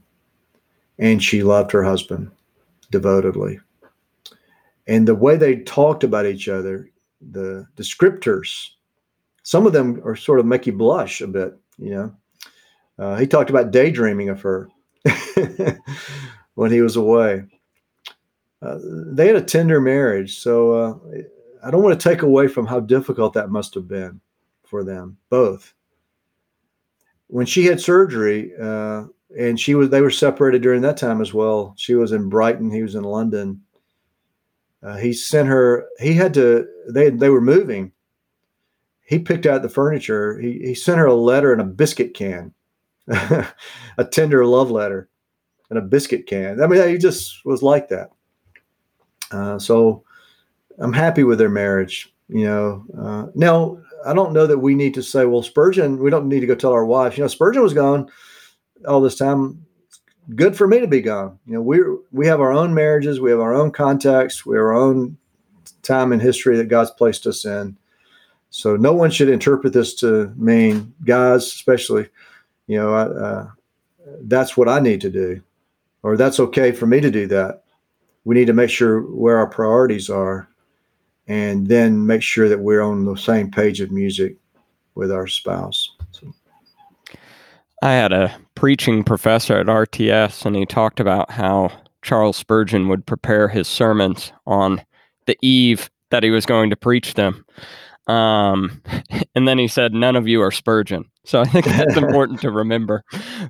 and 0.97 1.21
she 1.21 1.43
loved 1.43 1.71
her 1.71 1.83
husband 1.83 2.31
devotedly. 2.89 3.59
And 4.87 5.07
the 5.07 5.15
way 5.15 5.35
they 5.35 5.57
talked 5.57 6.03
about 6.03 6.25
each 6.25 6.47
other, 6.47 6.89
the 7.21 7.65
descriptors, 7.75 8.69
some 9.43 9.65
of 9.65 9.73
them 9.73 10.01
are 10.05 10.15
sort 10.15 10.39
of 10.39 10.45
make 10.45 10.67
you 10.67 10.73
blush 10.73 11.21
a 11.21 11.27
bit, 11.27 11.57
you 11.77 11.91
know. 11.91 12.15
Uh, 12.97 13.15
he 13.17 13.27
talked 13.27 13.49
about 13.49 13.71
daydreaming 13.71 14.29
of 14.29 14.41
her 14.41 14.69
when 16.55 16.71
he 16.71 16.81
was 16.81 16.95
away. 16.95 17.43
Uh, 18.61 18.79
they 18.81 19.27
had 19.27 19.35
a 19.35 19.41
tender 19.41 19.81
marriage, 19.81 20.37
so 20.37 20.71
uh, 20.71 20.93
I 21.63 21.71
don't 21.71 21.83
want 21.83 21.99
to 21.99 22.09
take 22.09 22.21
away 22.21 22.47
from 22.47 22.65
how 22.65 22.79
difficult 22.79 23.33
that 23.33 23.49
must 23.49 23.73
have 23.73 23.87
been 23.87 24.21
for 24.63 24.83
them 24.83 25.17
both. 25.29 25.73
When 27.27 27.45
she 27.45 27.65
had 27.65 27.81
surgery, 27.81 28.51
uh, 28.59 29.05
and 29.37 29.59
she 29.59 29.75
was, 29.75 29.89
they 29.89 30.01
were 30.01 30.11
separated 30.11 30.61
during 30.61 30.81
that 30.83 30.97
time 30.97 31.21
as 31.21 31.33
well. 31.33 31.73
She 31.77 31.95
was 31.95 32.11
in 32.11 32.29
Brighton, 32.29 32.71
he 32.71 32.83
was 32.83 32.95
in 32.95 33.03
London. 33.03 33.61
Uh, 34.85 34.97
he 34.97 35.13
sent 35.13 35.47
her. 35.47 35.87
He 35.99 36.13
had 36.13 36.33
to. 36.35 36.67
They 36.87 37.09
they 37.09 37.29
were 37.29 37.41
moving. 37.41 37.91
He 39.01 39.19
picked 39.19 39.45
out 39.45 39.61
the 39.61 39.69
furniture. 39.69 40.37
He 40.39 40.59
he 40.59 40.75
sent 40.75 40.99
her 40.99 41.07
a 41.07 41.15
letter 41.15 41.51
in 41.53 41.59
a 41.59 41.65
biscuit 41.65 42.13
can, 42.13 42.53
a 43.07 44.05
tender 44.11 44.45
love 44.45 44.69
letter, 44.69 45.09
in 45.71 45.77
a 45.77 45.81
biscuit 45.81 46.27
can. 46.27 46.61
I 46.61 46.67
mean, 46.67 46.87
he 46.87 46.97
just 46.97 47.43
was 47.45 47.63
like 47.63 47.89
that. 47.89 48.11
Uh, 49.31 49.57
so 49.57 50.03
I'm 50.77 50.93
happy 50.93 51.23
with 51.23 51.39
their 51.39 51.49
marriage. 51.49 52.13
You 52.27 52.45
know, 52.45 52.85
uh, 52.99 53.31
now 53.33 53.79
I 54.05 54.13
don't 54.13 54.33
know 54.33 54.45
that 54.45 54.59
we 54.59 54.75
need 54.75 54.93
to 54.95 55.03
say, 55.03 55.25
well, 55.25 55.41
Spurgeon. 55.41 55.97
We 55.97 56.11
don't 56.11 56.29
need 56.29 56.41
to 56.41 56.47
go 56.47 56.55
tell 56.55 56.73
our 56.73 56.85
wives. 56.85 57.17
You 57.17 57.23
know, 57.23 57.27
Spurgeon 57.27 57.63
was 57.63 57.73
gone 57.73 58.07
all 58.87 59.01
this 59.01 59.15
time. 59.15 59.64
Good 60.33 60.57
for 60.57 60.67
me 60.67 60.79
to 60.79 60.87
be 60.87 61.01
gone. 61.01 61.37
You 61.45 61.55
know, 61.55 61.61
we 61.61 61.81
we 62.11 62.25
have 62.25 62.41
our 62.41 62.51
own 62.51 62.73
marriages. 62.73 63.19
We 63.19 63.29
have 63.29 63.39
our 63.39 63.53
own 63.53 63.71
context, 63.71 64.45
We 64.45 64.55
have 64.55 64.63
our 64.63 64.73
own 64.73 65.17
time 65.83 66.11
in 66.11 66.19
history 66.19 66.57
that 66.57 66.67
God's 66.67 66.91
placed 66.91 67.27
us 67.27 67.45
in. 67.45 67.77
So 68.49 68.75
no 68.75 68.93
one 68.93 69.11
should 69.11 69.29
interpret 69.29 69.73
this 69.73 69.93
to 69.95 70.33
mean, 70.35 70.93
guys, 71.05 71.45
especially, 71.45 72.07
you 72.67 72.77
know, 72.77 72.93
uh, 72.93 73.49
that's 74.21 74.55
what 74.55 74.69
I 74.69 74.79
need 74.79 75.01
to 75.01 75.09
do, 75.09 75.41
or 76.03 76.17
that's 76.17 76.39
okay 76.39 76.71
for 76.71 76.87
me 76.87 77.01
to 77.01 77.11
do 77.11 77.27
that. 77.27 77.63
We 78.23 78.33
need 78.35 78.47
to 78.47 78.53
make 78.53 78.69
sure 78.69 79.01
where 79.01 79.37
our 79.37 79.47
priorities 79.47 80.09
are 80.09 80.47
and 81.27 81.67
then 81.67 82.05
make 82.05 82.21
sure 82.21 82.49
that 82.49 82.59
we're 82.59 82.81
on 82.81 83.05
the 83.05 83.15
same 83.15 83.51
page 83.51 83.81
of 83.81 83.91
music 83.91 84.37
with 84.95 85.11
our 85.11 85.27
spouse. 85.27 85.94
I 87.85 87.93
had 87.93 88.13
a 88.13 88.35
preaching 88.55 89.03
professor 89.03 89.59
at 89.59 89.67
RTS, 89.67 90.43
and 90.43 90.55
he 90.55 90.65
talked 90.65 90.99
about 90.99 91.29
how 91.29 91.71
Charles 92.01 92.35
Spurgeon 92.35 92.87
would 92.87 93.05
prepare 93.05 93.47
his 93.47 93.67
sermons 93.67 94.33
on 94.47 94.83
the 95.27 95.37
eve 95.43 95.91
that 96.09 96.23
he 96.23 96.31
was 96.31 96.47
going 96.47 96.71
to 96.71 96.75
preach 96.75 97.13
them. 97.13 97.45
Um, 98.07 98.81
and 99.35 99.47
then 99.47 99.59
he 99.59 99.67
said, 99.67 99.93
"None 99.93 100.15
of 100.15 100.27
you 100.27 100.41
are 100.41 100.49
Spurgeon." 100.49 101.05
So 101.25 101.41
I 101.41 101.45
think 101.45 101.65
that's 101.65 101.95
important 102.07 102.41
to 102.41 102.49
remember 102.49 103.03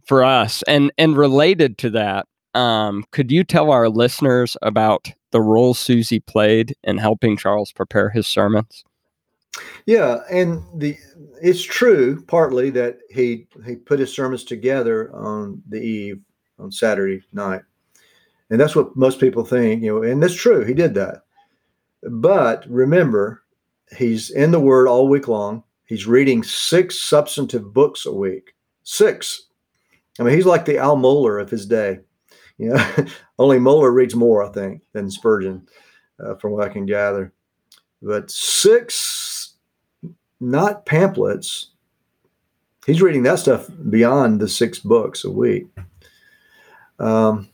for 0.05 0.21
us. 0.21 0.63
And 0.67 0.91
and 0.97 1.15
related 1.15 1.77
to 1.77 1.89
that, 1.91 2.25
um, 2.53 3.05
could 3.11 3.31
you 3.31 3.45
tell 3.45 3.71
our 3.71 3.87
listeners 3.87 4.57
about 4.61 5.13
the 5.31 5.41
role 5.41 5.73
Susie 5.73 6.19
played 6.19 6.75
in 6.83 6.97
helping 6.97 7.37
Charles 7.37 7.71
prepare 7.71 8.09
his 8.09 8.27
sermons? 8.27 8.83
Yeah, 9.85 10.19
and 10.31 10.63
the 10.75 10.97
it's 11.41 11.61
true 11.61 12.23
partly 12.25 12.69
that 12.71 12.99
he 13.09 13.47
he 13.65 13.75
put 13.75 13.99
his 13.99 14.13
sermons 14.13 14.43
together 14.43 15.13
on 15.15 15.61
the 15.69 15.79
eve 15.79 16.21
on 16.59 16.71
Saturday 16.71 17.21
night, 17.33 17.61
and 18.49 18.59
that's 18.59 18.75
what 18.75 18.95
most 18.95 19.19
people 19.19 19.45
think. 19.45 19.83
You 19.83 19.95
know, 19.95 20.03
and 20.03 20.21
that's 20.21 20.33
true. 20.33 20.63
He 20.65 20.73
did 20.73 20.93
that, 20.95 21.23
but 22.03 22.65
remember, 22.69 23.43
he's 23.97 24.29
in 24.29 24.51
the 24.51 24.59
Word 24.59 24.87
all 24.87 25.07
week 25.07 25.27
long. 25.27 25.63
He's 25.85 26.07
reading 26.07 26.43
six 26.43 27.01
substantive 27.01 27.73
books 27.73 28.05
a 28.05 28.13
week. 28.13 28.55
Six. 28.83 29.43
I 30.19 30.23
mean, 30.23 30.33
he's 30.33 30.45
like 30.45 30.65
the 30.65 30.77
Al 30.77 30.97
Mohler 30.97 31.41
of 31.41 31.49
his 31.49 31.65
day. 31.65 31.99
You 32.57 32.69
know, 32.69 32.95
only 33.37 33.57
Mohler 33.57 33.93
reads 33.93 34.15
more, 34.15 34.41
I 34.41 34.49
think, 34.49 34.81
than 34.93 35.11
Spurgeon, 35.11 35.67
uh, 36.25 36.35
from 36.35 36.53
what 36.53 36.63
I 36.63 36.71
can 36.71 36.85
gather. 36.85 37.33
But 38.01 38.31
six, 38.31 38.95
not 40.51 40.85
pamphlets. 40.85 41.71
He's 42.85 43.01
reading 43.01 43.23
that 43.23 43.39
stuff 43.39 43.69
beyond 43.89 44.39
the 44.39 44.47
six 44.47 44.79
books 44.79 45.23
a 45.23 45.31
week. 45.31 45.67
Um, 46.99 47.49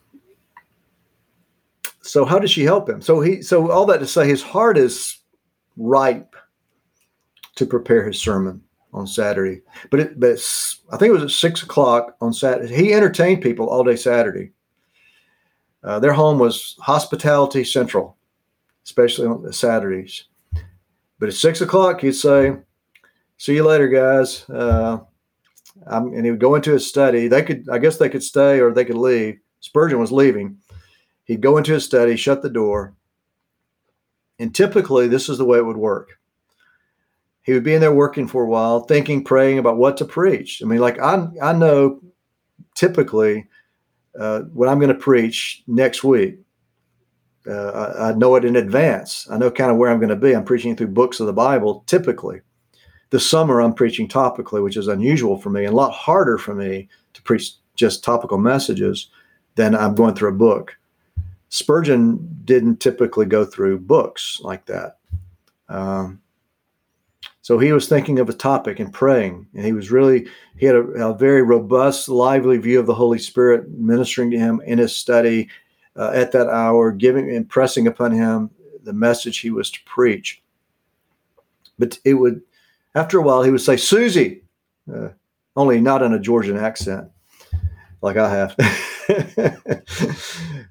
so 2.01 2.25
how 2.25 2.39
does 2.39 2.51
she 2.51 2.63
help 2.63 2.89
him? 2.89 3.01
So 3.01 3.21
he, 3.21 3.41
so 3.41 3.71
all 3.71 3.85
that 3.85 3.99
to 3.99 4.07
say, 4.07 4.27
his 4.27 4.43
heart 4.43 4.77
is 4.77 5.19
ripe 5.77 6.35
to 7.55 7.65
prepare 7.65 8.05
his 8.05 8.19
sermon 8.19 8.61
on 8.93 9.07
Saturday. 9.07 9.61
But 9.89 9.99
it, 10.01 10.19
but 10.19 10.31
I 10.91 10.97
think 10.97 11.09
it 11.09 11.13
was 11.13 11.23
at 11.23 11.31
six 11.31 11.63
o'clock 11.63 12.17
on 12.19 12.33
Saturday. 12.33 12.75
He 12.75 12.93
entertained 12.93 13.41
people 13.41 13.69
all 13.69 13.83
day 13.83 13.95
Saturday. 13.95 14.51
Uh, 15.83 15.99
their 15.99 16.13
home 16.13 16.37
was 16.37 16.75
hospitality 16.79 17.63
central, 17.63 18.17
especially 18.85 19.27
on 19.27 19.51
Saturdays. 19.53 20.25
But 21.19 21.29
at 21.29 21.35
six 21.35 21.61
o'clock, 21.61 22.01
he'd 22.01 22.13
say, 22.13 22.57
"See 23.41 23.55
you 23.55 23.63
later, 23.63 23.87
guys." 23.87 24.47
Uh, 24.47 24.99
and 25.87 26.23
he 26.23 26.29
would 26.29 26.39
go 26.39 26.53
into 26.53 26.73
his 26.73 26.87
study. 26.87 27.27
They 27.27 27.41
could, 27.41 27.67
I 27.71 27.79
guess, 27.79 27.97
they 27.97 28.07
could 28.07 28.21
stay 28.21 28.59
or 28.59 28.71
they 28.71 28.85
could 28.85 28.97
leave. 28.97 29.39
Spurgeon 29.61 29.97
was 29.97 30.11
leaving. 30.11 30.59
He'd 31.23 31.41
go 31.41 31.57
into 31.57 31.73
his 31.73 31.83
study, 31.83 32.15
shut 32.15 32.43
the 32.43 32.51
door, 32.51 32.93
and 34.37 34.53
typically 34.53 35.07
this 35.07 35.27
is 35.27 35.39
the 35.39 35.45
way 35.45 35.57
it 35.57 35.65
would 35.65 35.75
work. 35.75 36.19
He 37.41 37.53
would 37.53 37.63
be 37.63 37.73
in 37.73 37.81
there 37.81 37.91
working 37.91 38.27
for 38.27 38.43
a 38.43 38.47
while, 38.47 38.81
thinking, 38.81 39.23
praying 39.23 39.57
about 39.57 39.77
what 39.77 39.97
to 39.97 40.05
preach. 40.05 40.61
I 40.61 40.67
mean, 40.67 40.79
like 40.79 40.99
I, 40.99 41.27
I 41.41 41.53
know 41.53 41.99
typically 42.75 43.47
uh, 44.19 44.41
what 44.53 44.69
I'm 44.69 44.77
going 44.77 44.93
to 44.93 45.03
preach 45.03 45.63
next 45.65 46.03
week. 46.03 46.37
Uh, 47.47 47.95
I, 47.97 48.09
I, 48.09 48.13
know 48.13 48.35
it 48.35 48.45
in 48.45 48.55
advance. 48.55 49.27
I 49.31 49.37
know 49.39 49.49
kind 49.49 49.71
of 49.71 49.77
where 49.77 49.89
I'm 49.89 49.97
going 49.97 50.09
to 50.09 50.15
be. 50.15 50.35
I'm 50.35 50.45
preaching 50.45 50.75
through 50.75 50.89
books 50.89 51.19
of 51.19 51.25
the 51.25 51.33
Bible 51.33 51.83
typically. 51.87 52.41
This 53.11 53.29
summer, 53.29 53.61
I'm 53.61 53.73
preaching 53.73 54.07
topically, 54.07 54.63
which 54.63 54.77
is 54.77 54.87
unusual 54.87 55.37
for 55.37 55.49
me 55.49 55.65
and 55.65 55.73
a 55.73 55.77
lot 55.77 55.91
harder 55.91 56.37
for 56.37 56.55
me 56.55 56.87
to 57.13 57.21
preach 57.21 57.51
just 57.75 58.03
topical 58.03 58.37
messages 58.37 59.09
than 59.55 59.75
I'm 59.75 59.95
going 59.95 60.15
through 60.15 60.29
a 60.29 60.33
book. 60.33 60.77
Spurgeon 61.49 62.41
didn't 62.45 62.79
typically 62.79 63.25
go 63.25 63.43
through 63.43 63.79
books 63.79 64.39
like 64.41 64.65
that. 64.67 64.97
Um, 65.67 66.21
so 67.41 67.59
he 67.59 67.73
was 67.73 67.89
thinking 67.89 68.19
of 68.19 68.29
a 68.29 68.33
topic 68.33 68.79
and 68.79 68.93
praying, 68.93 69.47
and 69.53 69.65
he 69.65 69.73
was 69.73 69.91
really 69.91 70.27
he 70.57 70.65
had 70.65 70.75
a, 70.75 70.81
a 71.07 71.13
very 71.13 71.41
robust, 71.41 72.07
lively 72.07 72.57
view 72.57 72.79
of 72.79 72.85
the 72.85 72.93
Holy 72.93 73.19
Spirit 73.19 73.69
ministering 73.71 74.31
to 74.31 74.39
him 74.39 74.61
in 74.65 74.77
his 74.77 74.95
study 74.95 75.49
uh, 75.97 76.11
at 76.13 76.31
that 76.31 76.47
hour, 76.47 76.91
giving 76.91 77.29
impressing 77.29 77.87
upon 77.87 78.11
him 78.13 78.49
the 78.83 78.93
message 78.93 79.39
he 79.39 79.49
was 79.49 79.69
to 79.71 79.83
preach. 79.83 80.41
But 81.77 81.99
it 82.05 82.13
would, 82.13 82.41
after 82.95 83.17
a 83.17 83.21
while, 83.21 83.43
he 83.43 83.51
would 83.51 83.61
say, 83.61 83.77
"Susie," 83.77 84.43
uh, 84.93 85.09
only 85.55 85.79
not 85.79 86.01
in 86.01 86.13
a 86.13 86.19
Georgian 86.19 86.57
accent, 86.57 87.09
like 88.01 88.17
I 88.17 88.29
have. 88.29 88.55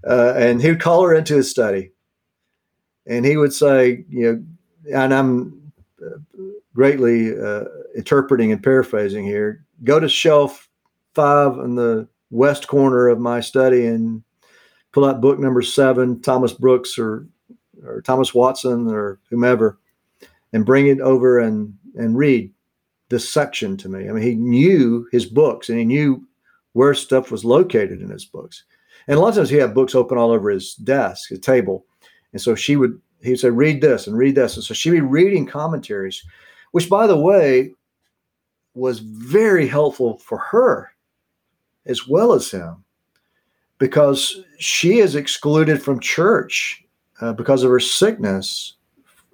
uh, 0.05 0.35
and 0.37 0.61
he 0.61 0.69
would 0.69 0.81
call 0.81 1.05
her 1.05 1.15
into 1.15 1.37
his 1.37 1.51
study, 1.51 1.93
and 3.07 3.25
he 3.25 3.37
would 3.37 3.53
say, 3.53 4.05
"You 4.09 4.45
know," 4.85 5.03
and 5.03 5.15
I'm 5.15 5.73
uh, 6.05 6.19
greatly 6.75 7.39
uh, 7.39 7.65
interpreting 7.97 8.53
and 8.53 8.63
paraphrasing 8.63 9.25
here. 9.25 9.65
Go 9.85 10.01
to 10.01 10.09
shelf 10.09 10.69
five 11.15 11.59
in 11.59 11.75
the 11.75 12.09
west 12.31 12.69
corner 12.69 13.09
of 13.09 13.19
my 13.19 13.41
study 13.41 13.87
and 13.87 14.23
pull 14.93 15.05
out 15.05 15.21
book 15.21 15.39
number 15.39 15.63
seven, 15.63 16.21
Thomas 16.21 16.53
Brooks 16.53 16.99
or 16.99 17.27
or 17.85 18.03
Thomas 18.03 18.35
Watson 18.35 18.89
or 18.89 19.19
whomever, 19.31 19.79
and 20.53 20.67
bring 20.67 20.87
it 20.87 21.01
over 21.01 21.39
and 21.39 21.75
and 21.97 22.17
read 22.17 22.53
this 23.09 23.29
section 23.29 23.77
to 23.79 23.89
me. 23.89 24.09
I 24.09 24.13
mean, 24.13 24.23
he 24.23 24.35
knew 24.35 25.07
his 25.11 25.27
books 25.27 25.69
and 25.69 25.79
he 25.79 25.85
knew 25.85 26.27
where 26.73 26.95
stuff 26.95 27.31
was 27.31 27.45
located 27.45 28.01
in 28.01 28.11
his 28.11 28.25
books. 28.25 28.65
And 29.09 29.17
a 29.17 29.21
lot 29.21 29.31
of 29.31 29.35
times 29.35 29.51
he 29.51 29.57
had 29.57 29.75
books 29.75 29.95
open 29.95 30.19
all 30.19 30.31
over 30.31 30.51
his 30.51 30.75
desk, 30.75 31.31
his 31.31 31.41
table. 31.41 31.85
And 32.33 32.41
so 32.41 32.55
she 32.55 32.77
would, 32.77 33.01
he 33.23 33.31
would 33.31 33.41
say, 33.41 33.51
read 33.51 33.81
this 33.81 34.07
and 34.07 34.17
read 34.17 34.37
this. 34.37 34.57
And 34.57 34.65
so 34.65 34.75
she'd 34.75 34.91
be 34.91 35.01
reading 35.01 35.47
commentaries 35.47 36.25
which, 36.73 36.89
by 36.89 37.07
the 37.07 37.17
way, 37.17 37.75
was 38.75 39.01
very 39.01 39.67
helpful 39.67 40.19
for 40.19 40.39
her 40.39 40.91
as 41.87 42.07
well 42.07 42.33
as 42.33 42.51
him 42.51 42.85
because 43.79 44.43
she 44.59 44.99
is 44.99 45.17
excluded 45.17 45.83
from 45.83 45.99
church 45.99 46.85
uh, 47.21 47.33
because 47.33 47.63
of 47.63 47.71
her 47.71 47.81
sickness 47.81 48.77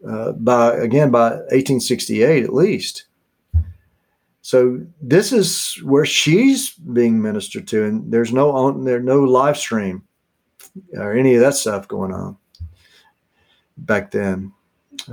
uh, 0.09 0.33
by 0.33 0.75
again 0.75 1.11
by 1.11 1.31
1868 1.31 2.45
at 2.45 2.55
least 2.55 3.07
so 4.43 4.81
this 5.01 5.33
is 5.33 5.81
where 5.83 6.07
she's 6.07 6.71
being 6.71 7.21
ministered 7.21 7.67
to 7.67 7.85
and 7.85 8.13
there's 8.13 8.33
no 8.33 8.51
on 8.51 8.85
there 8.85 9.01
no 9.01 9.21
live 9.21 9.57
stream 9.57 10.03
or 10.95 11.13
any 11.13 11.35
of 11.35 11.41
that 11.41 11.55
stuff 11.55 11.89
going 11.89 12.13
on 12.13 12.37
back 13.79 14.11
then 14.11 14.53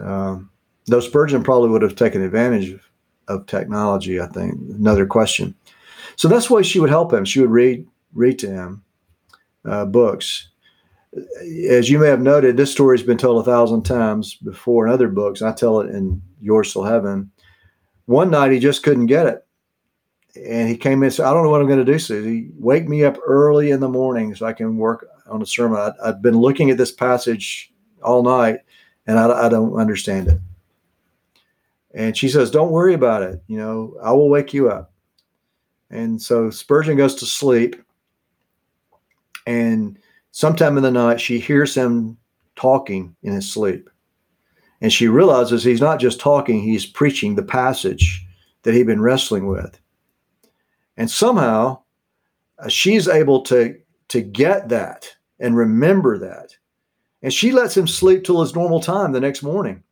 um, 0.02 0.50
though 0.88 1.00
Spurgeon 1.00 1.43
probably 1.43 1.69
would 1.69 1.82
have 1.82 1.96
taken 1.96 2.22
advantage 2.22 2.72
of, 2.72 2.82
of 3.28 3.46
technology, 3.46 4.19
I 4.19 4.28
think. 4.28 4.54
Another 4.54 5.06
question. 5.06 5.56
So 6.15 6.28
that's 6.28 6.50
why 6.50 6.62
she 6.62 6.80
would 6.80 6.89
help 6.89 7.12
him. 7.12 7.26
She 7.26 7.39
would 7.39 7.50
read 7.50 7.88
read 8.13 8.38
to 8.39 8.48
him 8.48 8.84
uh, 9.65 9.86
books. 9.86 10.50
As 11.69 11.89
you 11.89 11.99
may 11.99 12.08
have 12.08 12.21
noted, 12.21 12.58
this 12.58 12.71
story's 12.71 13.04
been 13.04 13.17
told 13.17 13.41
a 13.41 13.45
thousand 13.45 13.84
times 13.84 14.36
before 14.36 14.88
in 14.88 14.93
other 14.93 15.08
books. 15.08 15.41
I 15.41 15.52
tell 15.54 15.80
it 15.80 15.93
in 15.93 16.21
Yours 16.41 16.73
Till 16.73 16.84
Heaven. 16.84 17.32
One 18.06 18.32
night 18.32 18.52
he 18.52 18.60
just 18.60 18.84
couldn't 18.84 19.06
get 19.06 19.28
it. 19.28 19.45
And 20.36 20.67
he 20.67 20.76
came 20.76 20.99
in 20.99 21.06
and 21.06 21.13
said, 21.13 21.26
I 21.26 21.34
don't 21.34 21.43
know 21.43 21.49
what 21.49 21.62
I'm 21.62 21.67
going 21.67 21.86
to 21.86 21.91
do, 21.91 21.99
Susie. 21.99 22.49
Wake 22.58 22.89
me 22.89 23.04
up 23.04 23.17
early 23.26 23.69
in 23.69 23.80
the 23.80 23.89
morning 23.89 24.34
so 24.34 24.47
I 24.47 24.54
can 24.54 24.78
work 24.78 25.08
on 25.28 25.41
a 25.41 25.45
sermon. 25.45 25.78
I, 25.78 26.08
have 26.08 26.21
been 26.21 26.38
looking 26.38 26.71
at 26.71 26.78
this 26.78 26.91
passage 26.91 27.71
all 28.02 28.23
night 28.23 28.60
and 29.06 29.19
I, 29.19 29.45
I 29.45 29.49
don't 29.49 29.76
understand 29.76 30.28
it. 30.30 30.39
And 31.93 32.17
she 32.17 32.30
says, 32.30 32.49
Don't 32.49 32.71
worry 32.71 32.95
about 32.95 33.21
it. 33.21 33.41
You 33.47 33.58
know, 33.58 33.95
I 34.02 34.12
will 34.12 34.30
wake 34.30 34.54
you 34.54 34.69
up. 34.69 34.91
And 35.89 36.19
so 36.19 36.49
Spurgeon 36.49 36.97
goes 36.97 37.15
to 37.15 37.26
sleep. 37.26 37.76
And 39.45 39.99
sometime 40.34 40.76
in 40.78 40.84
the 40.84 40.91
night, 40.91 41.22
she 41.22 41.39
hears 41.39 41.74
him 41.74 42.17
talking 42.58 43.15
in 43.24 43.34
his 43.34 43.50
sleep. 43.50 43.89
And 44.82 44.91
she 44.91 45.08
realizes 45.08 45.63
he's 45.63 45.80
not 45.80 46.00
just 46.00 46.19
talking, 46.19 46.62
he's 46.62 46.86
preaching 46.86 47.36
the 47.36 47.43
passage 47.43 48.26
that 48.63 48.74
he'd 48.74 48.88
been 48.88 49.02
wrestling 49.02 49.48
with. 49.48 49.80
And 50.98 51.10
somehow 51.10 51.84
uh, 52.60 52.67
she's 52.67 53.08
able 53.08 53.41
to, 53.43 53.78
to 54.10 54.22
get 54.22 54.69
that 54.69 55.15
and 55.39 55.56
remember 55.56 56.17
that. 56.17 56.58
And 57.22 57.34
she 57.34 57.54
lets 57.54 57.78
him 57.78 57.88
sleep 57.88 58.24
till 58.24 58.41
his 58.41 58.56
normal 58.56 58.82
time 58.82 59.13
the 59.13 59.22
next 59.22 59.43
morning. 59.43 59.84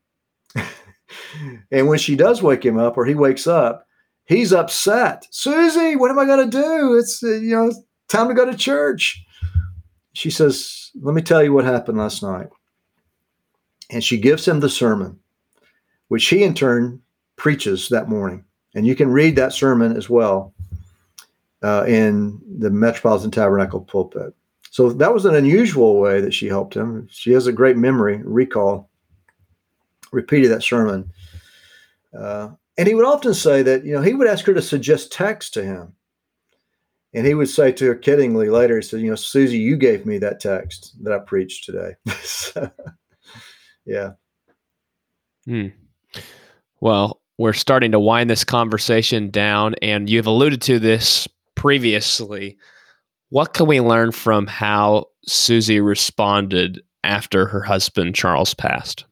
and 1.71 1.87
when 1.87 1.99
she 1.99 2.15
does 2.15 2.41
wake 2.41 2.65
him 2.65 2.77
up 2.77 2.97
or 2.97 3.05
he 3.05 3.15
wakes 3.15 3.47
up, 3.47 3.87
he's 4.25 4.51
upset. 4.51 5.27
Susie, 5.29 5.95
what 5.95 6.11
am 6.11 6.19
I 6.19 6.25
going 6.25 6.49
to 6.49 6.61
do? 6.61 6.97
It's, 6.97 7.23
uh, 7.23 7.35
you 7.35 7.55
know, 7.55 7.71
time 8.09 8.27
to 8.27 8.33
go 8.33 8.45
to 8.45 8.57
church. 8.57 9.23
She 10.13 10.29
says, 10.29 10.91
Let 11.01 11.15
me 11.15 11.21
tell 11.21 11.43
you 11.43 11.53
what 11.53 11.65
happened 11.65 11.97
last 11.97 12.23
night. 12.23 12.47
And 13.89 14.03
she 14.03 14.17
gives 14.17 14.47
him 14.47 14.59
the 14.59 14.69
sermon, 14.69 15.19
which 16.07 16.27
he 16.27 16.43
in 16.43 16.53
turn 16.53 17.01
preaches 17.35 17.89
that 17.89 18.09
morning. 18.09 18.45
And 18.75 18.87
you 18.87 18.95
can 18.95 19.09
read 19.09 19.35
that 19.35 19.53
sermon 19.53 19.95
as 19.97 20.09
well 20.09 20.53
uh, 21.61 21.85
in 21.87 22.39
the 22.59 22.69
Metropolitan 22.69 23.31
Tabernacle 23.31 23.81
pulpit. 23.81 24.33
So 24.71 24.89
that 24.93 25.13
was 25.13 25.25
an 25.25 25.35
unusual 25.35 25.99
way 25.99 26.21
that 26.21 26.33
she 26.33 26.47
helped 26.47 26.73
him. 26.73 27.07
She 27.11 27.33
has 27.33 27.47
a 27.47 27.51
great 27.51 27.75
memory, 27.75 28.21
recall, 28.23 28.89
repeated 30.13 30.51
that 30.51 30.63
sermon. 30.63 31.11
Uh, 32.17 32.49
and 32.77 32.87
he 32.87 32.95
would 32.95 33.05
often 33.05 33.33
say 33.33 33.63
that, 33.63 33.83
you 33.83 33.93
know, 33.93 34.01
he 34.01 34.13
would 34.13 34.27
ask 34.27 34.45
her 34.45 34.53
to 34.53 34.61
suggest 34.61 35.11
text 35.11 35.53
to 35.55 35.63
him. 35.63 35.93
And 37.13 37.27
he 37.27 37.33
would 37.33 37.49
say 37.49 37.71
to 37.73 37.85
her 37.87 37.95
kiddingly 37.95 38.51
later, 38.51 38.77
he 38.77 38.81
said, 38.81 39.01
you 39.01 39.09
know, 39.09 39.15
Susie, 39.15 39.57
you 39.57 39.75
gave 39.75 40.05
me 40.05 40.17
that 40.19 40.39
text 40.39 40.95
that 41.03 41.13
I 41.13 41.19
preached 41.19 41.65
today. 41.65 41.95
so, 42.23 42.71
yeah. 43.85 44.11
Hmm. 45.45 45.67
Well, 46.79 47.21
we're 47.37 47.53
starting 47.53 47.91
to 47.91 47.99
wind 47.99 48.29
this 48.29 48.43
conversation 48.43 49.29
down, 49.29 49.75
and 49.81 50.09
you've 50.09 50.27
alluded 50.27 50.61
to 50.63 50.79
this 50.79 51.27
previously. 51.55 52.57
What 53.29 53.53
can 53.53 53.65
we 53.65 53.81
learn 53.81 54.11
from 54.11 54.47
how 54.47 55.07
Susie 55.25 55.81
responded 55.81 56.81
after 57.03 57.45
her 57.47 57.61
husband 57.61 58.15
Charles 58.15 58.53
passed? 58.53 59.05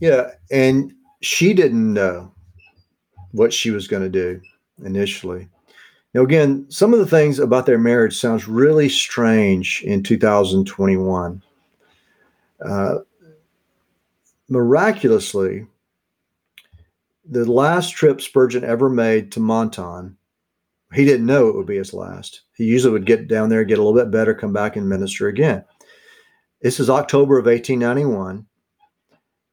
Yeah, 0.00 0.30
and 0.50 0.92
she 1.20 1.54
didn't 1.54 1.92
know 1.92 2.32
what 3.32 3.52
she 3.52 3.70
was 3.70 3.88
going 3.88 4.02
to 4.02 4.08
do 4.08 4.40
initially. 4.84 5.48
Now, 6.14 6.22
again, 6.22 6.66
some 6.68 6.92
of 6.92 7.00
the 7.00 7.06
things 7.06 7.38
about 7.38 7.66
their 7.66 7.78
marriage 7.78 8.16
sounds 8.16 8.46
really 8.46 8.88
strange 8.88 9.82
in 9.82 10.02
2021. 10.02 11.42
Uh, 12.64 12.98
miraculously, 14.48 15.66
the 17.24 17.50
last 17.50 17.90
trip 17.90 18.20
Spurgeon 18.20 18.64
ever 18.64 18.88
made 18.88 19.32
to 19.32 19.40
Menton 19.40 20.16
he 20.94 21.04
didn't 21.04 21.26
know 21.26 21.48
it 21.48 21.56
would 21.56 21.66
be 21.66 21.76
his 21.76 21.92
last. 21.92 22.42
He 22.56 22.64
usually 22.64 22.92
would 22.92 23.06
get 23.06 23.26
down 23.26 23.48
there, 23.48 23.64
get 23.64 23.78
a 23.78 23.82
little 23.82 23.98
bit 23.98 24.12
better, 24.12 24.32
come 24.32 24.52
back 24.52 24.76
and 24.76 24.88
minister 24.88 25.26
again. 25.26 25.64
This 26.62 26.78
is 26.78 26.88
October 26.88 27.36
of 27.38 27.46
1891. 27.46 28.46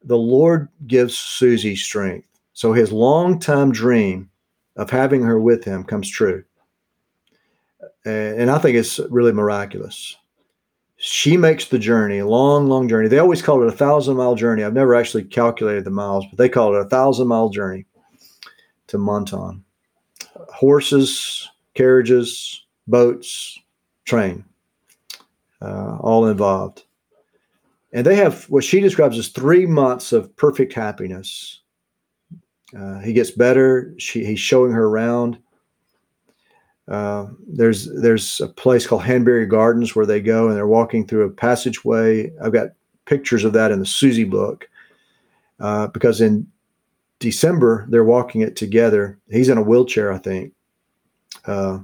The 0.04 0.16
Lord 0.16 0.68
gives 0.86 1.18
Susie 1.18 1.76
strength. 1.76 2.28
So 2.52 2.72
his 2.72 2.92
long-time 2.92 3.72
dream 3.72 4.30
of 4.76 4.90
having 4.90 5.22
her 5.22 5.40
with 5.40 5.64
him 5.64 5.84
comes 5.84 6.08
true. 6.08 6.44
And 8.04 8.50
I 8.50 8.58
think 8.58 8.76
it's 8.76 8.98
really 9.10 9.32
miraculous. 9.32 10.16
She 10.96 11.36
makes 11.36 11.66
the 11.66 11.78
journey, 11.78 12.18
a 12.18 12.26
long, 12.26 12.68
long 12.68 12.88
journey. 12.88 13.08
They 13.08 13.18
always 13.18 13.42
call 13.42 13.62
it 13.62 13.68
a 13.68 13.76
thousand 13.76 14.16
mile 14.16 14.34
journey. 14.34 14.62
I've 14.62 14.72
never 14.72 14.94
actually 14.94 15.24
calculated 15.24 15.84
the 15.84 15.90
miles, 15.90 16.24
but 16.30 16.38
they 16.38 16.48
call 16.48 16.74
it 16.74 16.80
a 16.80 16.88
thousand 16.88 17.28
mile 17.28 17.48
journey 17.48 17.86
to 18.88 18.98
Menton 18.98 19.64
horses, 20.52 21.48
carriages, 21.74 22.64
boats, 22.86 23.58
train, 24.04 24.44
uh, 25.60 25.96
all 26.00 26.26
involved. 26.26 26.84
And 27.92 28.06
they 28.06 28.16
have 28.16 28.44
what 28.44 28.64
she 28.64 28.80
describes 28.80 29.18
as 29.18 29.28
three 29.28 29.66
months 29.66 30.12
of 30.12 30.34
perfect 30.36 30.72
happiness. 30.72 31.60
Uh, 32.76 33.00
he 33.00 33.12
gets 33.12 33.30
better. 33.30 33.94
She, 33.98 34.24
he's 34.24 34.40
showing 34.40 34.72
her 34.72 34.86
around. 34.86 35.38
Uh, 36.88 37.26
there's 37.46 37.86
there's 38.00 38.40
a 38.40 38.48
place 38.48 38.86
called 38.86 39.02
Hanbury 39.02 39.46
Gardens 39.46 39.94
where 39.94 40.06
they 40.06 40.20
go 40.20 40.48
and 40.48 40.56
they're 40.56 40.66
walking 40.66 41.06
through 41.06 41.24
a 41.24 41.30
passageway. 41.30 42.32
I've 42.42 42.52
got 42.52 42.70
pictures 43.04 43.44
of 43.44 43.52
that 43.52 43.70
in 43.70 43.78
the 43.78 43.86
Susie 43.86 44.24
book 44.24 44.68
uh, 45.60 45.86
because 45.88 46.20
in 46.20 46.46
December, 47.20 47.86
they're 47.88 48.04
walking 48.04 48.40
it 48.40 48.56
together. 48.56 49.18
He's 49.30 49.48
in 49.48 49.58
a 49.58 49.62
wheelchair, 49.62 50.12
I 50.12 50.18
think. 50.18 50.52
Uh, 51.46 51.78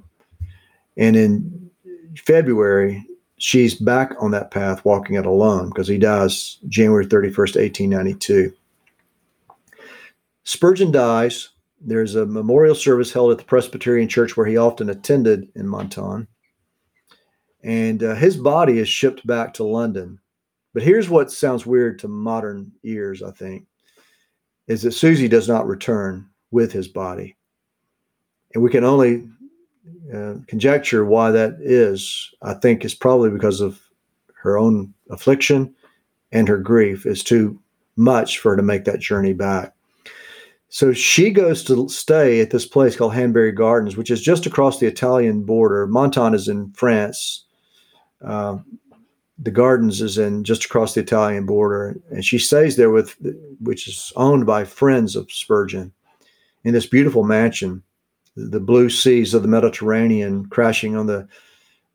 and 0.97 1.17
in 1.17 1.71
February, 2.17 3.07
she's 3.39 3.77
back 3.77 4.15
on 4.21 4.33
that 4.33 4.51
path 4.51 4.85
walking 4.85 5.15
it 5.15 5.27
alone 5.27 5.69
because 5.69 5.87
he 5.87 5.97
dies 5.97 6.59
January 6.69 7.07
31st, 7.07 7.57
1892. 7.57 8.53
Spurgeon 10.43 10.91
dies. 10.91 11.51
There's 11.81 12.15
a 12.15 12.27
memorial 12.27 12.75
service 12.75 13.13
held 13.13 13.33
at 13.33 13.39
the 13.39 13.45
Presbyterian 13.45 14.09
Church 14.09 14.37
where 14.37 14.47
he 14.47 14.57
often 14.57 14.91
attended 14.91 15.49
in 15.55 15.71
Menton. 15.71 16.27
And 17.63 18.03
uh, 18.03 18.15
his 18.15 18.37
body 18.37 18.79
is 18.79 18.89
shipped 18.89 19.27
back 19.27 19.55
to 19.55 19.65
London. 19.65 20.19
But 20.75 20.83
here's 20.83 21.09
what 21.09 21.31
sounds 21.31 21.67
weird 21.67 21.99
to 22.01 22.09
modern 22.09 22.73
ears, 22.85 23.23
I 23.23 23.31
think 23.31 23.67
is 24.69 24.83
that 24.83 24.93
Susie 24.93 25.29
does 25.29 25.49
not 25.49 25.67
return 25.67 26.29
with 26.51 26.71
his 26.71 26.87
body. 26.87 27.37
And 28.55 28.63
we 28.63 28.71
can 28.71 28.85
only 28.85 29.27
uh, 30.15 30.35
conjecture 30.47 31.05
why 31.05 31.31
that 31.31 31.57
is. 31.61 32.31
I 32.43 32.55
think 32.55 32.85
it's 32.85 32.95
probably 32.95 33.31
because 33.31 33.61
of 33.61 33.81
her 34.35 34.57
own 34.57 34.95
affliction 35.11 35.75
and 36.33 36.47
her 36.47 36.59
grief 36.59 37.07
is 37.07 37.25
too 37.25 37.61
much 37.97 38.39
for 38.39 38.51
her 38.51 38.57
to 38.57 38.63
make 38.63 38.85
that 38.85 39.01
journey 39.01 39.33
back. 39.33 39.75
So 40.71 40.93
she 40.93 41.31
goes 41.31 41.65
to 41.65 41.89
stay 41.89 42.41
at 42.41 42.51
this 42.51 42.67
place 42.67 42.95
called 42.95 43.15
Hanbury 43.15 43.53
Gardens, 43.53 43.97
which 43.97 44.11
is 44.11 44.21
just 44.21 44.45
across 44.45 44.79
the 44.79 44.87
Italian 44.87 45.43
border. 45.43 45.87
Menton 45.87 46.35
is 46.35 46.47
in 46.49 46.71
France. 46.73 47.45
Uh, 48.23 48.59
the 49.39 49.51
gardens 49.51 50.03
is 50.03 50.19
in 50.19 50.45
just 50.45 50.65
across 50.65 50.95
the 50.95 51.01
Italian 51.01 51.47
border, 51.47 51.97
and 52.11 52.25
she 52.25 52.39
stays 52.39 52.77
there 52.77 52.91
with, 52.91 53.17
which 53.61 53.87
is 53.87 54.13
owned 54.17 54.47
by 54.47 54.65
friends 54.65 55.15
of 55.15 55.31
Spurgeon, 55.31 55.93
in 56.65 56.75
this 56.75 56.87
beautiful 56.87 57.23
mansion, 57.23 57.83
the 58.37 58.61
blue 58.61 58.91
seas 58.91 59.35
of 59.35 59.43
the 59.43 59.49
Mediterranean 59.49 60.47
crashing 60.47 60.97
on 60.97 61.07
the 61.07 61.29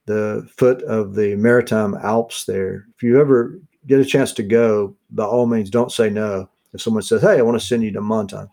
the 0.05 0.45
foot 0.57 0.81
of 0.83 1.15
the 1.15 1.35
maritime 1.35 1.95
Alps. 1.95 2.45
There, 2.45 2.85
if 2.95 3.03
you 3.03 3.19
ever 3.19 3.59
get 3.87 3.99
a 3.99 4.05
chance 4.05 4.33
to 4.33 4.43
go, 4.43 4.95
by 5.11 5.25
all 5.25 5.45
means, 5.45 5.69
don't 5.69 5.91
say 5.91 6.09
no. 6.09 6.49
If 6.73 6.81
someone 6.81 7.03
says, 7.03 7.21
"Hey, 7.21 7.37
I 7.37 7.41
want 7.41 7.59
to 7.59 7.65
send 7.65 7.83
you 7.83 7.91
to 7.91 8.01
Menton," 8.01 8.49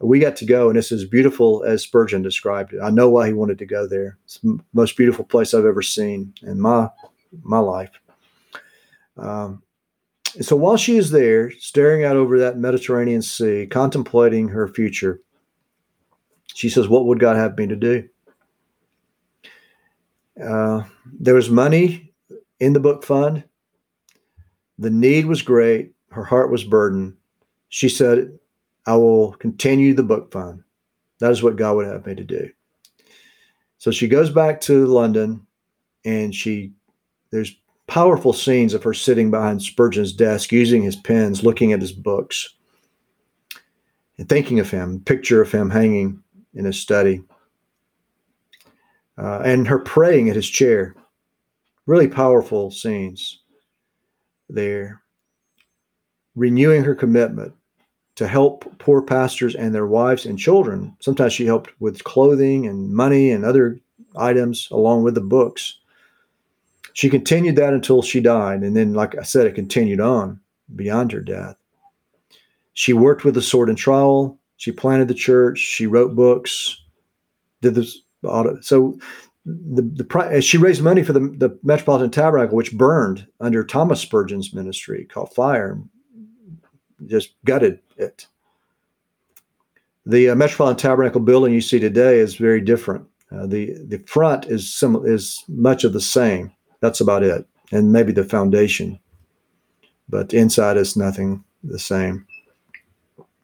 we 0.00 0.18
got 0.18 0.36
to 0.36 0.46
go, 0.46 0.68
and 0.68 0.78
it's 0.78 0.92
as 0.92 1.04
beautiful 1.04 1.64
as 1.64 1.82
Spurgeon 1.82 2.22
described 2.22 2.72
it. 2.72 2.80
I 2.80 2.90
know 2.90 3.08
why 3.08 3.26
he 3.26 3.32
wanted 3.32 3.58
to 3.58 3.66
go 3.66 3.86
there. 3.86 4.18
It's 4.24 4.38
the 4.38 4.58
most 4.72 4.96
beautiful 4.96 5.24
place 5.24 5.54
I've 5.54 5.64
ever 5.64 5.82
seen 5.82 6.34
in 6.42 6.60
my 6.60 6.88
my 7.42 7.58
life. 7.58 7.90
Um, 9.16 9.62
so 10.40 10.56
while 10.56 10.76
she 10.76 10.96
is 10.96 11.10
there, 11.10 11.50
staring 11.52 12.04
out 12.04 12.16
over 12.16 12.38
that 12.38 12.58
Mediterranean 12.58 13.22
Sea, 13.22 13.66
contemplating 13.66 14.48
her 14.48 14.68
future, 14.68 15.20
she 16.54 16.68
says, 16.68 16.88
What 16.88 17.06
would 17.06 17.18
God 17.18 17.36
have 17.36 17.56
me 17.56 17.66
to 17.66 17.76
do? 17.76 18.08
Uh, 20.42 20.82
there 21.18 21.34
was 21.34 21.50
money 21.50 22.12
in 22.60 22.72
the 22.72 22.80
book 22.80 23.04
fund. 23.04 23.44
The 24.78 24.90
need 24.90 25.26
was 25.26 25.42
great. 25.42 25.92
Her 26.10 26.24
heart 26.24 26.50
was 26.50 26.62
burdened. 26.62 27.16
She 27.68 27.88
said, 27.88 28.38
I 28.86 28.96
will 28.96 29.32
continue 29.34 29.94
the 29.94 30.02
book 30.02 30.32
fund. 30.32 30.62
That 31.20 31.30
is 31.30 31.42
what 31.42 31.56
God 31.56 31.76
would 31.76 31.86
have 31.86 32.06
me 32.06 32.14
to 32.14 32.24
do. 32.24 32.50
So 33.78 33.90
she 33.90 34.08
goes 34.08 34.30
back 34.30 34.60
to 34.62 34.86
London 34.86 35.46
and 36.04 36.34
she, 36.34 36.72
there's 37.30 37.54
powerful 37.86 38.32
scenes 38.32 38.74
of 38.74 38.82
her 38.82 38.94
sitting 38.94 39.30
behind 39.30 39.62
Spurgeon's 39.62 40.12
desk, 40.12 40.52
using 40.52 40.82
his 40.82 40.96
pens, 40.96 41.42
looking 41.42 41.72
at 41.72 41.80
his 41.80 41.92
books, 41.92 42.54
and 44.16 44.28
thinking 44.28 44.60
of 44.60 44.70
him, 44.70 45.00
picture 45.00 45.42
of 45.42 45.52
him 45.52 45.70
hanging 45.70 46.22
in 46.54 46.64
his 46.64 46.78
study, 46.78 47.22
uh, 49.16 49.40
and 49.44 49.66
her 49.66 49.78
praying 49.78 50.28
at 50.28 50.36
his 50.36 50.48
chair. 50.48 50.94
Really 51.86 52.08
powerful 52.08 52.70
scenes 52.70 53.42
there. 54.48 55.02
Renewing 56.34 56.84
her 56.84 56.94
commitment 56.94 57.54
to 58.18 58.26
help 58.26 58.64
poor 58.80 59.00
pastors 59.00 59.54
and 59.54 59.72
their 59.72 59.86
wives 59.86 60.26
and 60.26 60.36
children. 60.36 60.92
Sometimes 60.98 61.32
she 61.32 61.46
helped 61.46 61.70
with 61.78 62.02
clothing 62.02 62.66
and 62.66 62.92
money 62.92 63.30
and 63.30 63.44
other 63.44 63.78
items 64.16 64.66
along 64.72 65.04
with 65.04 65.14
the 65.14 65.20
books. 65.20 65.78
She 66.94 67.08
continued 67.08 67.54
that 67.54 67.72
until 67.72 68.02
she 68.02 68.18
died. 68.18 68.62
And 68.62 68.76
then, 68.76 68.92
like 68.92 69.16
I 69.16 69.22
said, 69.22 69.46
it 69.46 69.54
continued 69.54 70.00
on 70.00 70.40
beyond 70.74 71.12
her 71.12 71.20
death. 71.20 71.54
She 72.72 72.92
worked 72.92 73.24
with 73.24 73.34
the 73.34 73.42
sword 73.42 73.68
and 73.68 73.78
trowel. 73.78 74.36
She 74.56 74.72
planted 74.72 75.06
the 75.06 75.14
church. 75.14 75.60
She 75.60 75.86
wrote 75.86 76.16
books. 76.16 76.76
Did 77.60 77.76
this. 77.76 78.00
auto. 78.24 78.60
So 78.62 78.98
the, 79.46 79.82
the 79.82 80.18
uh, 80.18 80.40
she 80.40 80.58
raised 80.58 80.82
money 80.82 81.04
for 81.04 81.12
the, 81.12 81.20
the 81.20 81.56
Metropolitan 81.62 82.10
Tabernacle, 82.10 82.56
which 82.56 82.76
burned 82.76 83.28
under 83.38 83.62
Thomas 83.62 84.00
Spurgeon's 84.00 84.52
ministry, 84.52 85.04
caught 85.04 85.32
fire, 85.32 85.80
just 87.06 87.34
gutted 87.44 87.78
it. 87.98 88.26
The 90.06 90.30
uh, 90.30 90.34
Metropolitan 90.34 90.78
Tabernacle 90.78 91.20
building 91.20 91.52
you 91.52 91.60
see 91.60 91.78
today 91.78 92.18
is 92.18 92.36
very 92.36 92.60
different. 92.60 93.06
Uh, 93.30 93.46
the 93.46 93.74
the 93.86 93.98
front 94.06 94.46
is 94.46 94.72
some 94.72 95.04
is 95.06 95.44
much 95.48 95.84
of 95.84 95.92
the 95.92 96.00
same. 96.00 96.50
That's 96.80 97.00
about 97.00 97.22
it, 97.22 97.46
and 97.72 97.92
maybe 97.92 98.12
the 98.12 98.24
foundation. 98.24 98.98
But 100.08 100.32
inside 100.32 100.78
is 100.78 100.96
nothing 100.96 101.44
the 101.62 101.78
same. 101.78 102.26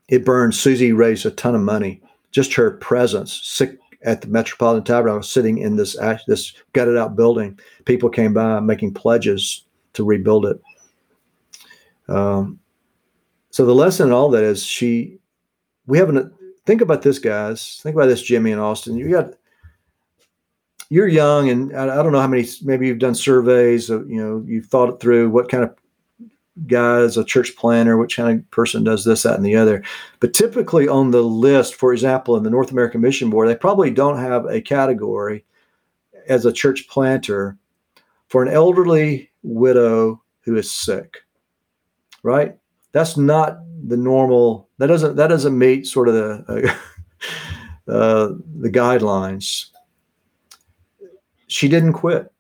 It 0.09 0.25
burned. 0.25 0.55
Susie 0.55 0.93
raised 0.93 1.27
a 1.27 1.31
ton 1.31 1.55
of 1.55 1.61
money. 1.61 2.01
Just 2.31 2.55
her 2.55 2.71
presence, 2.71 3.41
sick 3.43 3.79
at 4.03 4.23
the 4.23 4.29
Metropolitan 4.29 4.85
Tabernacle, 4.85 5.23
sitting 5.23 5.59
in 5.59 5.77
this 5.77 5.97
this 6.27 6.55
gutted 6.73 6.97
out 6.97 7.17
building. 7.17 7.59
People 7.85 8.09
came 8.09 8.33
by 8.33 8.61
making 8.61 8.95
pledges 8.95 9.65
to 9.93 10.05
rebuild 10.05 10.47
it. 10.47 10.61
Um, 12.09 12.59
so 13.55 13.65
the 13.65 13.73
lesson 13.73 14.09
in 14.09 14.13
all 14.13 14.31
that 14.31 14.43
is 14.43 14.65
she. 14.65 15.21
We 15.87 15.97
haven't 15.99 16.33
think 16.67 16.81
about 16.81 17.03
this, 17.03 17.21
guys. 17.21 17.79
Think 17.85 17.95
about 17.95 18.07
this, 18.07 18.21
Jimmy 18.21 18.51
and 18.51 18.61
Austin. 18.61 18.97
You 18.97 19.09
got 19.09 19.35
you're 20.89 21.07
young 21.07 21.51
and 21.51 21.73
I, 21.77 22.03
don't 22.03 22.11
know 22.11 22.21
how 22.21 22.27
many 22.27 22.49
maybe 22.63 22.89
you've 22.89 22.99
done 22.99 23.15
surveys 23.15 23.91
of, 23.91 24.11
you 24.11 24.21
know 24.21 24.43
you've 24.45 24.67
thought 24.67 24.89
it 24.89 24.99
through 24.99 25.31
what 25.31 25.49
kind 25.49 25.63
of 25.63 25.73
guy 26.67 26.99
is 26.99 27.17
a 27.17 27.25
church 27.25 27.55
planner 27.55 27.97
which 27.97 28.17
kind 28.17 28.41
of 28.41 28.51
person 28.51 28.83
does 28.83 29.05
this 29.05 29.23
that 29.23 29.37
and 29.37 29.47
the 29.47 29.57
other 29.57 29.83
but 30.21 30.35
typically 30.35 30.87
on 30.87 31.11
the 31.11 31.23
list 31.23 31.75
for 31.75 31.93
example 31.93 32.37
in 32.37 32.43
the 32.43 32.51
north 32.51 32.71
american 32.71 33.01
mission 33.01 33.31
board 33.31 33.49
they 33.49 33.57
probably 33.57 33.91
don't 33.91 34.19
have 34.19 34.45
a 34.47 34.61
category 34.61 35.45
as 36.29 36.45
a 36.45 36.53
church 36.53 36.87
planter 36.87 37.57
for 38.29 38.43
an 38.43 38.53
elderly 38.53 39.31
widow 39.43 40.23
who 40.43 40.57
is 40.57 40.71
sick 40.71 41.23
right 42.23 42.57
that's 42.95 43.19
not 43.19 43.59
the 43.87 43.99
normal 43.99 44.71
that 44.79 44.87
doesn't 44.87 45.17
that 45.17 45.29
doesn't 45.29 45.59
meet 45.59 45.87
sort 45.87 46.09
of 46.09 46.15
the 46.15 46.75
uh, 47.89 48.29
the 48.61 48.71
guidelines 48.71 49.67
she 51.47 51.69
didn't 51.69 51.93
quit. 51.93 52.33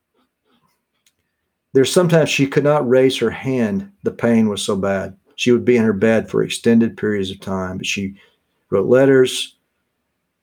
There's 1.73 1.93
sometimes 1.93 2.31
she 2.31 2.47
could 2.47 2.64
not 2.64 2.88
raise 2.88 3.19
her 3.19 3.31
hand. 3.31 3.90
The 4.03 4.11
pain 4.11 4.49
was 4.49 4.62
so 4.62 4.77
bad. 4.77 5.17
She 5.37 5.51
would 5.51 5.64
be 5.64 5.77
in 5.77 5.85
her 5.85 5.93
bed 5.93 6.31
for 6.31 6.43
extended 6.43 6.97
periods 6.97 7.31
of 7.31 7.40
time, 7.40 7.79
but 7.79 7.87
she 7.87 8.14
wrote 8.71 8.87
letters, 8.87 9.57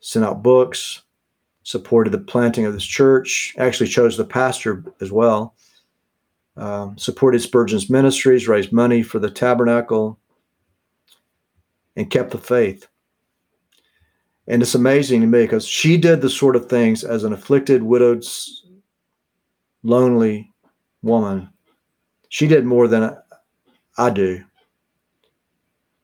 sent 0.02 0.26
out 0.26 0.44
books, 0.44 1.02
supported 1.64 2.12
the 2.12 2.18
planting 2.18 2.66
of 2.66 2.74
this 2.74 2.86
church, 2.86 3.56
actually 3.58 3.88
chose 3.90 4.18
the 4.18 4.26
pastor 4.26 4.84
as 5.00 5.12
well, 5.12 5.56
um, 6.62 6.96
supported 6.96 7.42
Spurgeon's 7.42 7.90
ministries, 7.90 8.48
raised 8.48 8.72
money 8.72 9.02
for 9.02 9.18
the 9.18 9.32
tabernacle, 9.32 10.20
and 11.96 12.10
kept 12.10 12.30
the 12.30 12.38
faith. 12.38 12.88
And 14.48 14.62
it's 14.62 14.76
amazing 14.76 15.22
to 15.22 15.28
me 15.28 15.42
because 15.42 15.66
she 15.66 15.98
did 15.98 16.22
the 16.22 16.30
sort 16.30 16.56
of 16.56 16.70
things 16.70 17.04
as 17.04 17.24
an 17.24 17.34
afflicted, 17.34 17.82
widowed, 17.82 18.24
lonely 19.82 20.54
woman. 21.02 21.50
She 22.30 22.46
did 22.46 22.64
more 22.64 22.88
than 22.88 23.18
I 23.98 24.10
do. 24.12 24.44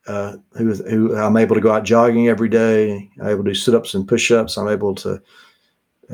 Uh, 0.08 0.38
who, 0.54 0.74
who 0.74 1.16
I'm 1.16 1.38
able 1.38 1.54
to 1.54 1.62
go 1.62 1.72
out 1.72 1.84
jogging 1.84 2.30
every 2.30 2.50
day. 2.50 3.12
I'm 3.22 3.28
able 3.28 3.44
to 3.44 3.52
do 3.52 3.56
sit 3.56 3.76
ups 3.76 3.94
and 3.94 4.08
push 4.08 4.32
ups. 4.32 4.58
I'm 4.58 4.70
able 4.70 4.96
to, 4.96 5.22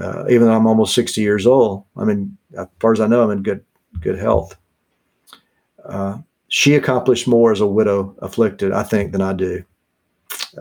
uh, 0.01 0.25
even 0.29 0.47
though 0.47 0.55
I'm 0.55 0.67
almost 0.67 0.95
60 0.95 1.21
years 1.21 1.45
old, 1.45 1.85
I 1.95 2.03
mean, 2.03 2.35
as 2.57 2.67
far 2.79 2.91
as 2.91 2.99
I 2.99 3.07
know, 3.07 3.23
I'm 3.23 3.31
in 3.31 3.43
good 3.43 3.63
good 3.99 4.17
health. 4.17 4.55
Uh, 5.85 6.19
she 6.47 6.75
accomplished 6.75 7.27
more 7.27 7.51
as 7.51 7.61
a 7.61 7.67
widow 7.67 8.15
afflicted, 8.19 8.71
I 8.71 8.83
think, 8.83 9.11
than 9.11 9.21
I 9.21 9.33
do 9.33 9.63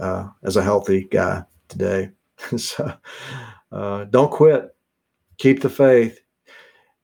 uh, 0.01 0.29
as 0.43 0.57
a 0.57 0.63
healthy 0.63 1.05
guy 1.05 1.45
today. 1.69 2.11
so 2.57 2.93
uh, 3.71 4.05
don't 4.05 4.31
quit. 4.31 4.75
Keep 5.39 5.63
the 5.63 5.71
faith. 5.71 6.21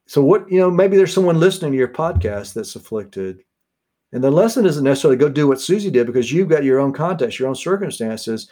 So 0.06 0.22
what, 0.22 0.50
you 0.50 0.58
know, 0.58 0.70
maybe 0.70 0.96
there's 0.96 1.12
someone 1.12 1.38
listening 1.40 1.72
to 1.72 1.78
your 1.78 1.88
podcast 1.88 2.54
that's 2.54 2.76
afflicted. 2.76 3.42
And 4.12 4.24
the 4.24 4.30
lesson 4.30 4.64
isn't 4.64 4.84
necessarily 4.84 5.18
go 5.18 5.28
do 5.28 5.46
what 5.48 5.60
Susie 5.60 5.90
did 5.90 6.06
because 6.06 6.32
you've 6.32 6.48
got 6.48 6.64
your 6.64 6.80
own 6.80 6.94
context, 6.94 7.38
your 7.38 7.48
own 7.48 7.54
circumstances, 7.54 8.48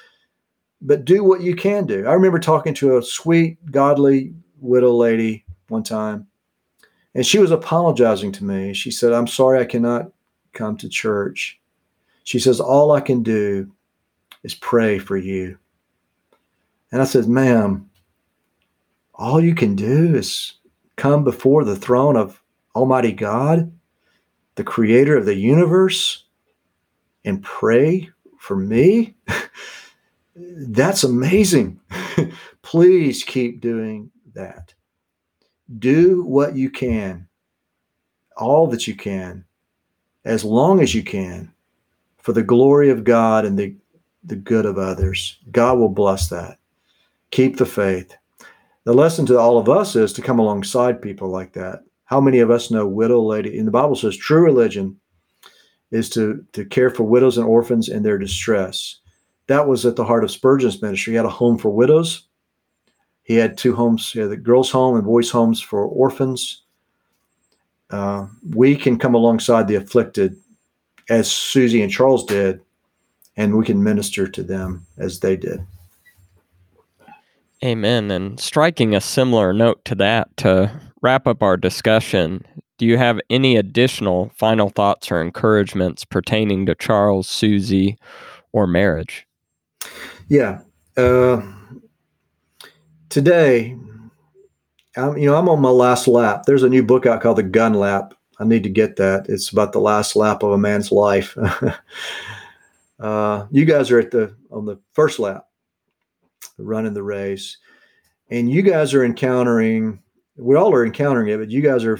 but 0.82 1.06
do 1.06 1.24
what 1.24 1.40
you 1.40 1.56
can 1.56 1.86
do. 1.86 2.06
I 2.06 2.12
remember 2.12 2.38
talking 2.38 2.74
to 2.74 2.98
a 2.98 3.02
sweet, 3.02 3.58
godly 3.70 4.34
widow 4.60 4.92
lady 4.92 5.46
one 5.68 5.82
time, 5.82 6.26
and 7.16 7.26
she 7.26 7.38
was 7.38 7.50
apologizing 7.50 8.30
to 8.32 8.44
me. 8.44 8.74
She 8.74 8.90
said, 8.90 9.14
I'm 9.14 9.26
sorry 9.26 9.58
I 9.58 9.64
cannot 9.64 10.12
come 10.52 10.76
to 10.76 10.88
church. 10.88 11.58
She 12.24 12.38
says, 12.38 12.60
All 12.60 12.92
I 12.92 13.00
can 13.00 13.22
do 13.22 13.72
is 14.42 14.54
pray 14.54 14.98
for 14.98 15.16
you. 15.16 15.56
And 16.92 17.00
I 17.00 17.06
said, 17.06 17.26
ma'am, 17.26 17.88
all 19.14 19.42
you 19.42 19.54
can 19.54 19.74
do 19.74 20.14
is 20.14 20.52
come 20.96 21.24
before 21.24 21.64
the 21.64 21.74
throne 21.74 22.18
of 22.18 22.42
Almighty 22.74 23.12
God, 23.12 23.72
the 24.56 24.64
creator 24.64 25.16
of 25.16 25.24
the 25.24 25.34
universe, 25.34 26.24
and 27.24 27.42
pray 27.42 28.10
for 28.38 28.56
me? 28.56 29.14
That's 30.36 31.02
amazing. 31.02 31.80
Please 32.62 33.24
keep 33.24 33.62
doing 33.62 34.10
that. 34.34 34.74
Do 35.78 36.22
what 36.22 36.56
you 36.56 36.70
can, 36.70 37.28
all 38.36 38.66
that 38.68 38.86
you 38.86 38.94
can, 38.94 39.44
as 40.24 40.44
long 40.44 40.80
as 40.80 40.94
you 40.94 41.02
can, 41.02 41.52
for 42.18 42.32
the 42.32 42.42
glory 42.42 42.90
of 42.90 43.04
God 43.04 43.44
and 43.44 43.58
the, 43.58 43.74
the 44.24 44.36
good 44.36 44.66
of 44.66 44.78
others. 44.78 45.38
God 45.50 45.78
will 45.78 45.88
bless 45.88 46.28
that 46.28 46.58
keep 47.30 47.56
the 47.56 47.66
faith. 47.66 48.16
The 48.84 48.94
lesson 48.94 49.26
to 49.26 49.38
all 49.38 49.58
of 49.58 49.68
us 49.68 49.96
is 49.96 50.12
to 50.14 50.22
come 50.22 50.38
alongside 50.38 51.02
people 51.02 51.28
like 51.28 51.52
that. 51.54 51.82
How 52.04 52.20
many 52.20 52.38
of 52.38 52.50
us 52.50 52.70
know 52.70 52.86
widow 52.86 53.20
lady? 53.20 53.58
And 53.58 53.66
the 53.66 53.72
Bible 53.72 53.96
says 53.96 54.16
true 54.16 54.42
religion 54.42 54.98
is 55.90 56.08
to, 56.10 56.44
to 56.52 56.64
care 56.64 56.90
for 56.90 57.02
widows 57.02 57.36
and 57.36 57.46
orphans 57.46 57.88
in 57.88 58.02
their 58.02 58.18
distress. 58.18 59.00
That 59.48 59.68
was 59.68 59.84
at 59.84 59.96
the 59.96 60.04
heart 60.04 60.24
of 60.24 60.30
Spurgeon's 60.30 60.80
ministry. 60.80 61.12
He 61.12 61.16
had 61.16 61.26
a 61.26 61.30
home 61.30 61.58
for 61.58 61.70
widows. 61.70 62.26
He 63.26 63.34
had 63.34 63.58
two 63.58 63.74
homes, 63.74 64.12
he 64.12 64.20
had 64.20 64.30
the 64.30 64.36
girls' 64.36 64.70
home 64.70 64.94
and 64.94 65.04
boys' 65.04 65.30
homes 65.30 65.60
for 65.60 65.84
orphans. 65.84 66.62
Uh, 67.90 68.26
we 68.54 68.76
can 68.76 68.98
come 68.98 69.14
alongside 69.14 69.66
the 69.66 69.74
afflicted 69.74 70.36
as 71.08 71.30
Susie 71.30 71.82
and 71.82 71.90
Charles 71.90 72.24
did, 72.24 72.60
and 73.36 73.56
we 73.56 73.64
can 73.64 73.82
minister 73.82 74.28
to 74.28 74.42
them 74.44 74.86
as 74.96 75.20
they 75.20 75.36
did. 75.36 75.60
Amen. 77.64 78.10
And 78.12 78.38
striking 78.38 78.94
a 78.94 79.00
similar 79.00 79.52
note 79.52 79.84
to 79.86 79.96
that 79.96 80.36
to 80.38 80.70
wrap 81.02 81.26
up 81.26 81.42
our 81.42 81.56
discussion, 81.56 82.44
do 82.78 82.86
you 82.86 82.96
have 82.96 83.18
any 83.28 83.56
additional 83.56 84.30
final 84.36 84.68
thoughts 84.68 85.10
or 85.10 85.20
encouragements 85.20 86.04
pertaining 86.04 86.66
to 86.66 86.76
Charles, 86.76 87.28
Susie, 87.28 87.98
or 88.52 88.68
marriage? 88.68 89.26
Yeah. 90.28 90.60
Uh, 90.96 91.42
today, 93.08 93.76
I'm, 94.96 95.16
you 95.16 95.26
know, 95.26 95.36
I'm 95.36 95.48
on 95.48 95.60
my 95.60 95.70
last 95.70 96.08
lap. 96.08 96.44
There's 96.46 96.62
a 96.62 96.68
new 96.68 96.82
book 96.82 97.06
out 97.06 97.20
called 97.20 97.38
The 97.38 97.42
Gun 97.42 97.74
Lap. 97.74 98.14
I 98.38 98.44
need 98.44 98.62
to 98.64 98.70
get 98.70 98.96
that. 98.96 99.26
It's 99.28 99.50
about 99.50 99.72
the 99.72 99.80
last 99.80 100.16
lap 100.16 100.42
of 100.42 100.52
a 100.52 100.58
man's 100.58 100.92
life. 100.92 101.36
uh, 103.00 103.46
you 103.50 103.64
guys 103.64 103.90
are 103.90 103.98
at 103.98 104.10
the 104.10 104.34
on 104.50 104.66
the 104.66 104.78
first 104.92 105.18
lap 105.18 105.46
running 106.58 106.94
the 106.94 107.02
race. 107.02 107.58
and 108.30 108.50
you 108.50 108.62
guys 108.62 108.94
are 108.94 109.04
encountering, 109.04 110.02
we 110.36 110.56
all 110.56 110.74
are 110.74 110.84
encountering 110.84 111.28
it, 111.28 111.38
but 111.38 111.50
you 111.50 111.62
guys 111.62 111.84
are 111.84 111.98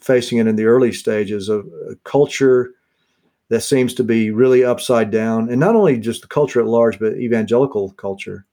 facing 0.00 0.38
it 0.38 0.46
in 0.46 0.56
the 0.56 0.64
early 0.64 0.92
stages 0.92 1.48
of 1.48 1.66
a 1.90 1.96
culture 2.04 2.72
that 3.48 3.60
seems 3.60 3.94
to 3.94 4.04
be 4.04 4.30
really 4.30 4.64
upside 4.64 5.10
down. 5.10 5.48
And 5.50 5.60
not 5.60 5.76
only 5.76 5.98
just 5.98 6.22
the 6.22 6.28
culture 6.28 6.60
at 6.60 6.66
large, 6.66 6.98
but 6.98 7.14
evangelical 7.14 7.90
culture 7.92 8.45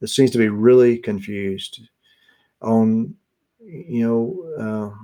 that 0.00 0.08
seems 0.08 0.30
to 0.32 0.38
be 0.38 0.48
really 0.48 0.98
confused 0.98 1.80
on, 2.62 3.14
you 3.60 4.06
know, 4.06 4.94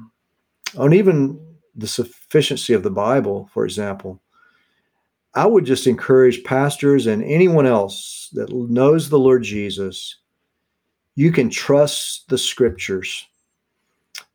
uh, 0.77 0.81
on 0.81 0.93
even 0.93 1.39
the 1.75 1.89
sufficiency 1.89 2.73
of 2.73 2.83
the 2.83 2.91
Bible, 2.91 3.49
for 3.53 3.65
example. 3.65 4.21
I 5.35 5.47
would 5.47 5.65
just 5.65 5.87
encourage 5.87 6.45
pastors 6.45 7.07
and 7.07 7.23
anyone 7.25 7.67
else 7.67 8.31
that 8.35 8.53
knows 8.53 9.09
the 9.09 9.19
Lord 9.19 9.43
Jesus, 9.43 10.17
you 11.17 11.33
can 11.33 11.51
trust 11.51 12.29
the 12.29 12.39
scriptures. 12.39 13.27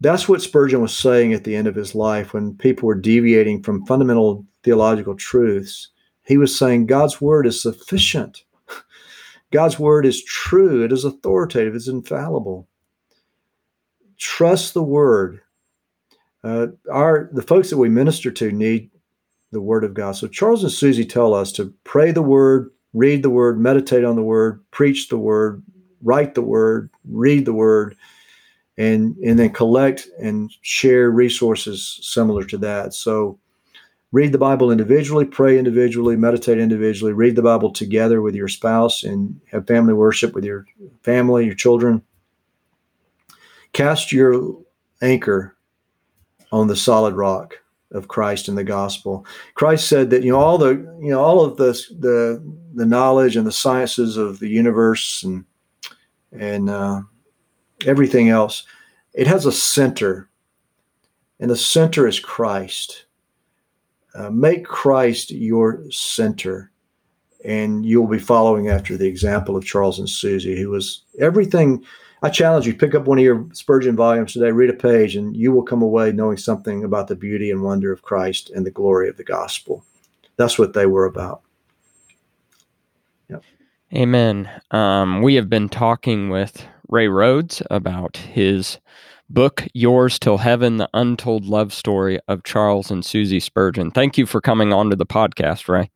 That's 0.01 0.27
what 0.27 0.41
Spurgeon 0.41 0.81
was 0.81 0.95
saying 0.95 1.33
at 1.33 1.43
the 1.43 1.55
end 1.55 1.67
of 1.67 1.75
his 1.75 1.95
life 1.95 2.33
when 2.33 2.57
people 2.57 2.87
were 2.87 2.95
deviating 2.95 3.63
from 3.63 3.85
fundamental 3.85 4.45
theological 4.63 5.15
truths. 5.15 5.89
He 6.25 6.37
was 6.37 6.57
saying 6.57 6.85
God's 6.85 7.21
word 7.21 7.47
is 7.47 7.61
sufficient. 7.61 8.43
God's 9.51 9.79
word 9.79 10.05
is 10.05 10.23
true, 10.23 10.83
it 10.83 10.91
is 10.91 11.05
authoritative, 11.05 11.75
it's 11.75 11.87
infallible. 11.87 12.67
Trust 14.17 14.73
the 14.73 14.83
word. 14.83 15.41
Uh, 16.43 16.67
our 16.91 17.29
the 17.33 17.41
folks 17.41 17.69
that 17.69 17.77
we 17.77 17.89
minister 17.89 18.31
to 18.31 18.51
need 18.51 18.89
the 19.51 19.61
Word 19.61 19.83
of 19.83 19.93
God. 19.93 20.13
So 20.13 20.27
Charles 20.27 20.63
and 20.63 20.71
Susie 20.71 21.05
tell 21.05 21.33
us 21.33 21.51
to 21.53 21.73
pray 21.83 22.11
the 22.11 22.21
Word, 22.21 22.71
read 22.93 23.23
the 23.23 23.29
Word, 23.29 23.59
meditate 23.59 24.03
on 24.03 24.15
the 24.15 24.23
Word, 24.23 24.63
preach 24.71 25.09
the 25.09 25.17
Word, 25.17 25.63
write 26.01 26.35
the 26.35 26.41
Word, 26.41 26.89
read 27.05 27.45
the 27.45 27.53
Word, 27.53 27.95
and 28.77 29.17
and 29.17 29.37
then 29.37 29.51
collect 29.51 30.07
and 30.19 30.51
share 30.61 31.09
resources 31.09 31.99
similar 32.01 32.43
to 32.45 32.57
that. 32.59 32.93
So 32.93 33.39
read 34.11 34.31
the 34.31 34.37
Bible 34.37 34.71
individually, 34.71 35.25
pray 35.25 35.57
individually, 35.57 36.15
meditate 36.15 36.57
individually, 36.57 37.13
read 37.13 37.35
the 37.35 37.41
Bible 37.41 37.71
together 37.71 38.21
with 38.21 38.35
your 38.35 38.47
spouse, 38.47 39.03
and 39.03 39.39
have 39.51 39.67
family 39.67 39.93
worship 39.93 40.33
with 40.33 40.43
your 40.43 40.65
family, 41.03 41.45
your 41.45 41.55
children. 41.55 42.01
Cast 43.73 44.11
your 44.11 44.57
anchor 45.01 45.55
on 46.51 46.67
the 46.67 46.75
solid 46.75 47.15
rock 47.15 47.59
of 47.91 48.07
Christ 48.07 48.47
and 48.47 48.57
the 48.57 48.63
gospel. 48.63 49.25
Christ 49.53 49.87
said 49.87 50.09
that 50.09 50.23
you 50.23 50.31
know 50.31 50.39
all 50.39 50.57
the 50.57 50.71
you 51.01 51.09
know 51.09 51.21
all 51.21 51.43
of 51.43 51.57
the 51.57 51.73
the 51.99 52.43
the 52.73 52.85
knowledge 52.85 53.35
and 53.35 53.45
the 53.45 53.51
sciences 53.51 54.17
of 54.17 54.39
the 54.39 54.47
universe 54.47 55.23
and 55.23 55.45
and 56.31 56.69
uh, 56.69 57.01
everything 57.85 58.29
else, 58.29 58.63
it 59.13 59.27
has 59.27 59.45
a 59.45 59.51
center, 59.51 60.29
and 61.39 61.49
the 61.49 61.55
center 61.55 62.07
is 62.07 62.19
Christ. 62.19 63.05
Uh, 64.15 64.29
make 64.29 64.65
Christ 64.65 65.31
your 65.31 65.83
center, 65.91 66.71
and 67.45 67.85
you'll 67.85 68.07
be 68.07 68.19
following 68.19 68.69
after 68.69 68.97
the 68.97 69.07
example 69.07 69.55
of 69.55 69.65
Charles 69.65 69.99
and 69.99 70.09
Susie, 70.09 70.59
who 70.59 70.69
was 70.69 71.03
everything 71.19 71.83
I 72.21 72.29
challenge 72.29 72.67
you, 72.67 72.73
pick 72.73 72.95
up 72.95 73.05
one 73.05 73.17
of 73.17 73.23
your 73.23 73.47
Spurgeon 73.53 73.95
volumes 73.95 74.33
today, 74.33 74.51
read 74.51 74.69
a 74.69 74.73
page, 74.73 75.15
and 75.15 75.35
you 75.37 75.53
will 75.53 75.63
come 75.63 75.81
away 75.81 76.11
knowing 76.11 76.37
something 76.37 76.83
about 76.83 77.07
the 77.07 77.15
beauty 77.15 77.49
and 77.49 77.61
wonder 77.61 77.93
of 77.93 78.01
Christ 78.01 78.49
and 78.49 78.65
the 78.65 78.71
glory 78.71 79.07
of 79.07 79.15
the 79.15 79.23
gospel. 79.23 79.85
That's 80.35 80.59
what 80.59 80.73
they 80.73 80.85
were 80.85 81.05
about. 81.05 81.41
Yep. 83.29 83.43
Amen. 83.93 84.49
Um, 84.71 85.21
we 85.21 85.35
have 85.35 85.49
been 85.49 85.69
talking 85.69 86.29
with 86.29 86.65
Ray 86.89 87.07
Rhodes 87.07 87.61
about 87.71 88.17
his 88.17 88.79
book, 89.29 89.67
Yours 89.73 90.19
Till 90.19 90.39
Heaven 90.39 90.77
The 90.77 90.89
Untold 90.93 91.45
Love 91.45 91.73
Story 91.73 92.19
of 92.27 92.43
Charles 92.43 92.91
and 92.91 93.05
Susie 93.05 93.39
Spurgeon. 93.39 93.91
Thank 93.91 94.17
you 94.17 94.25
for 94.25 94.41
coming 94.41 94.73
on 94.73 94.89
to 94.89 94.95
the 94.95 95.05
podcast, 95.05 95.67
Ray. 95.67 95.89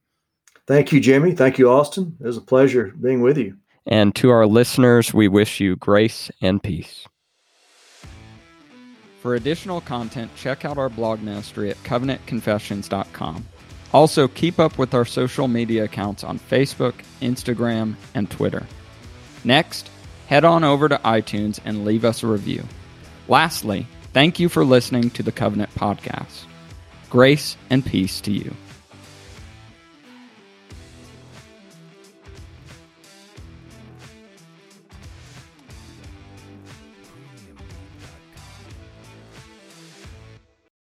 Thank 0.65 0.91
you, 0.91 0.99
Jimmy. 0.99 1.33
Thank 1.33 1.57
you, 1.57 1.69
Austin. 1.69 2.15
It 2.19 2.25
was 2.25 2.37
a 2.37 2.41
pleasure 2.41 2.93
being 3.01 3.21
with 3.21 3.37
you. 3.37 3.57
And 3.85 4.15
to 4.15 4.29
our 4.29 4.45
listeners, 4.45 5.13
we 5.13 5.27
wish 5.27 5.59
you 5.59 5.75
grace 5.75 6.31
and 6.41 6.63
peace. 6.63 7.05
For 9.21 9.35
additional 9.35 9.81
content, 9.81 10.31
check 10.35 10.65
out 10.65 10.77
our 10.77 10.89
blog 10.89 11.21
ministry 11.21 11.69
at 11.69 11.81
covenantconfessions.com. 11.83 13.45
Also, 13.93 14.27
keep 14.27 14.59
up 14.59 14.77
with 14.77 14.93
our 14.93 15.05
social 15.05 15.47
media 15.47 15.83
accounts 15.83 16.23
on 16.23 16.39
Facebook, 16.39 16.93
Instagram, 17.21 17.95
and 18.15 18.29
Twitter. 18.29 18.65
Next, 19.43 19.89
head 20.27 20.43
on 20.43 20.63
over 20.63 20.89
to 20.89 20.97
iTunes 21.05 21.59
and 21.63 21.85
leave 21.85 22.03
us 22.03 22.23
a 22.23 22.27
review. 22.27 22.63
Lastly, 23.27 23.87
thank 24.13 24.39
you 24.39 24.49
for 24.49 24.65
listening 24.65 25.09
to 25.11 25.23
the 25.23 25.31
Covenant 25.31 25.73
Podcast. 25.75 26.45
Grace 27.09 27.57
and 27.69 27.85
peace 27.85 28.19
to 28.21 28.31
you. 28.31 28.53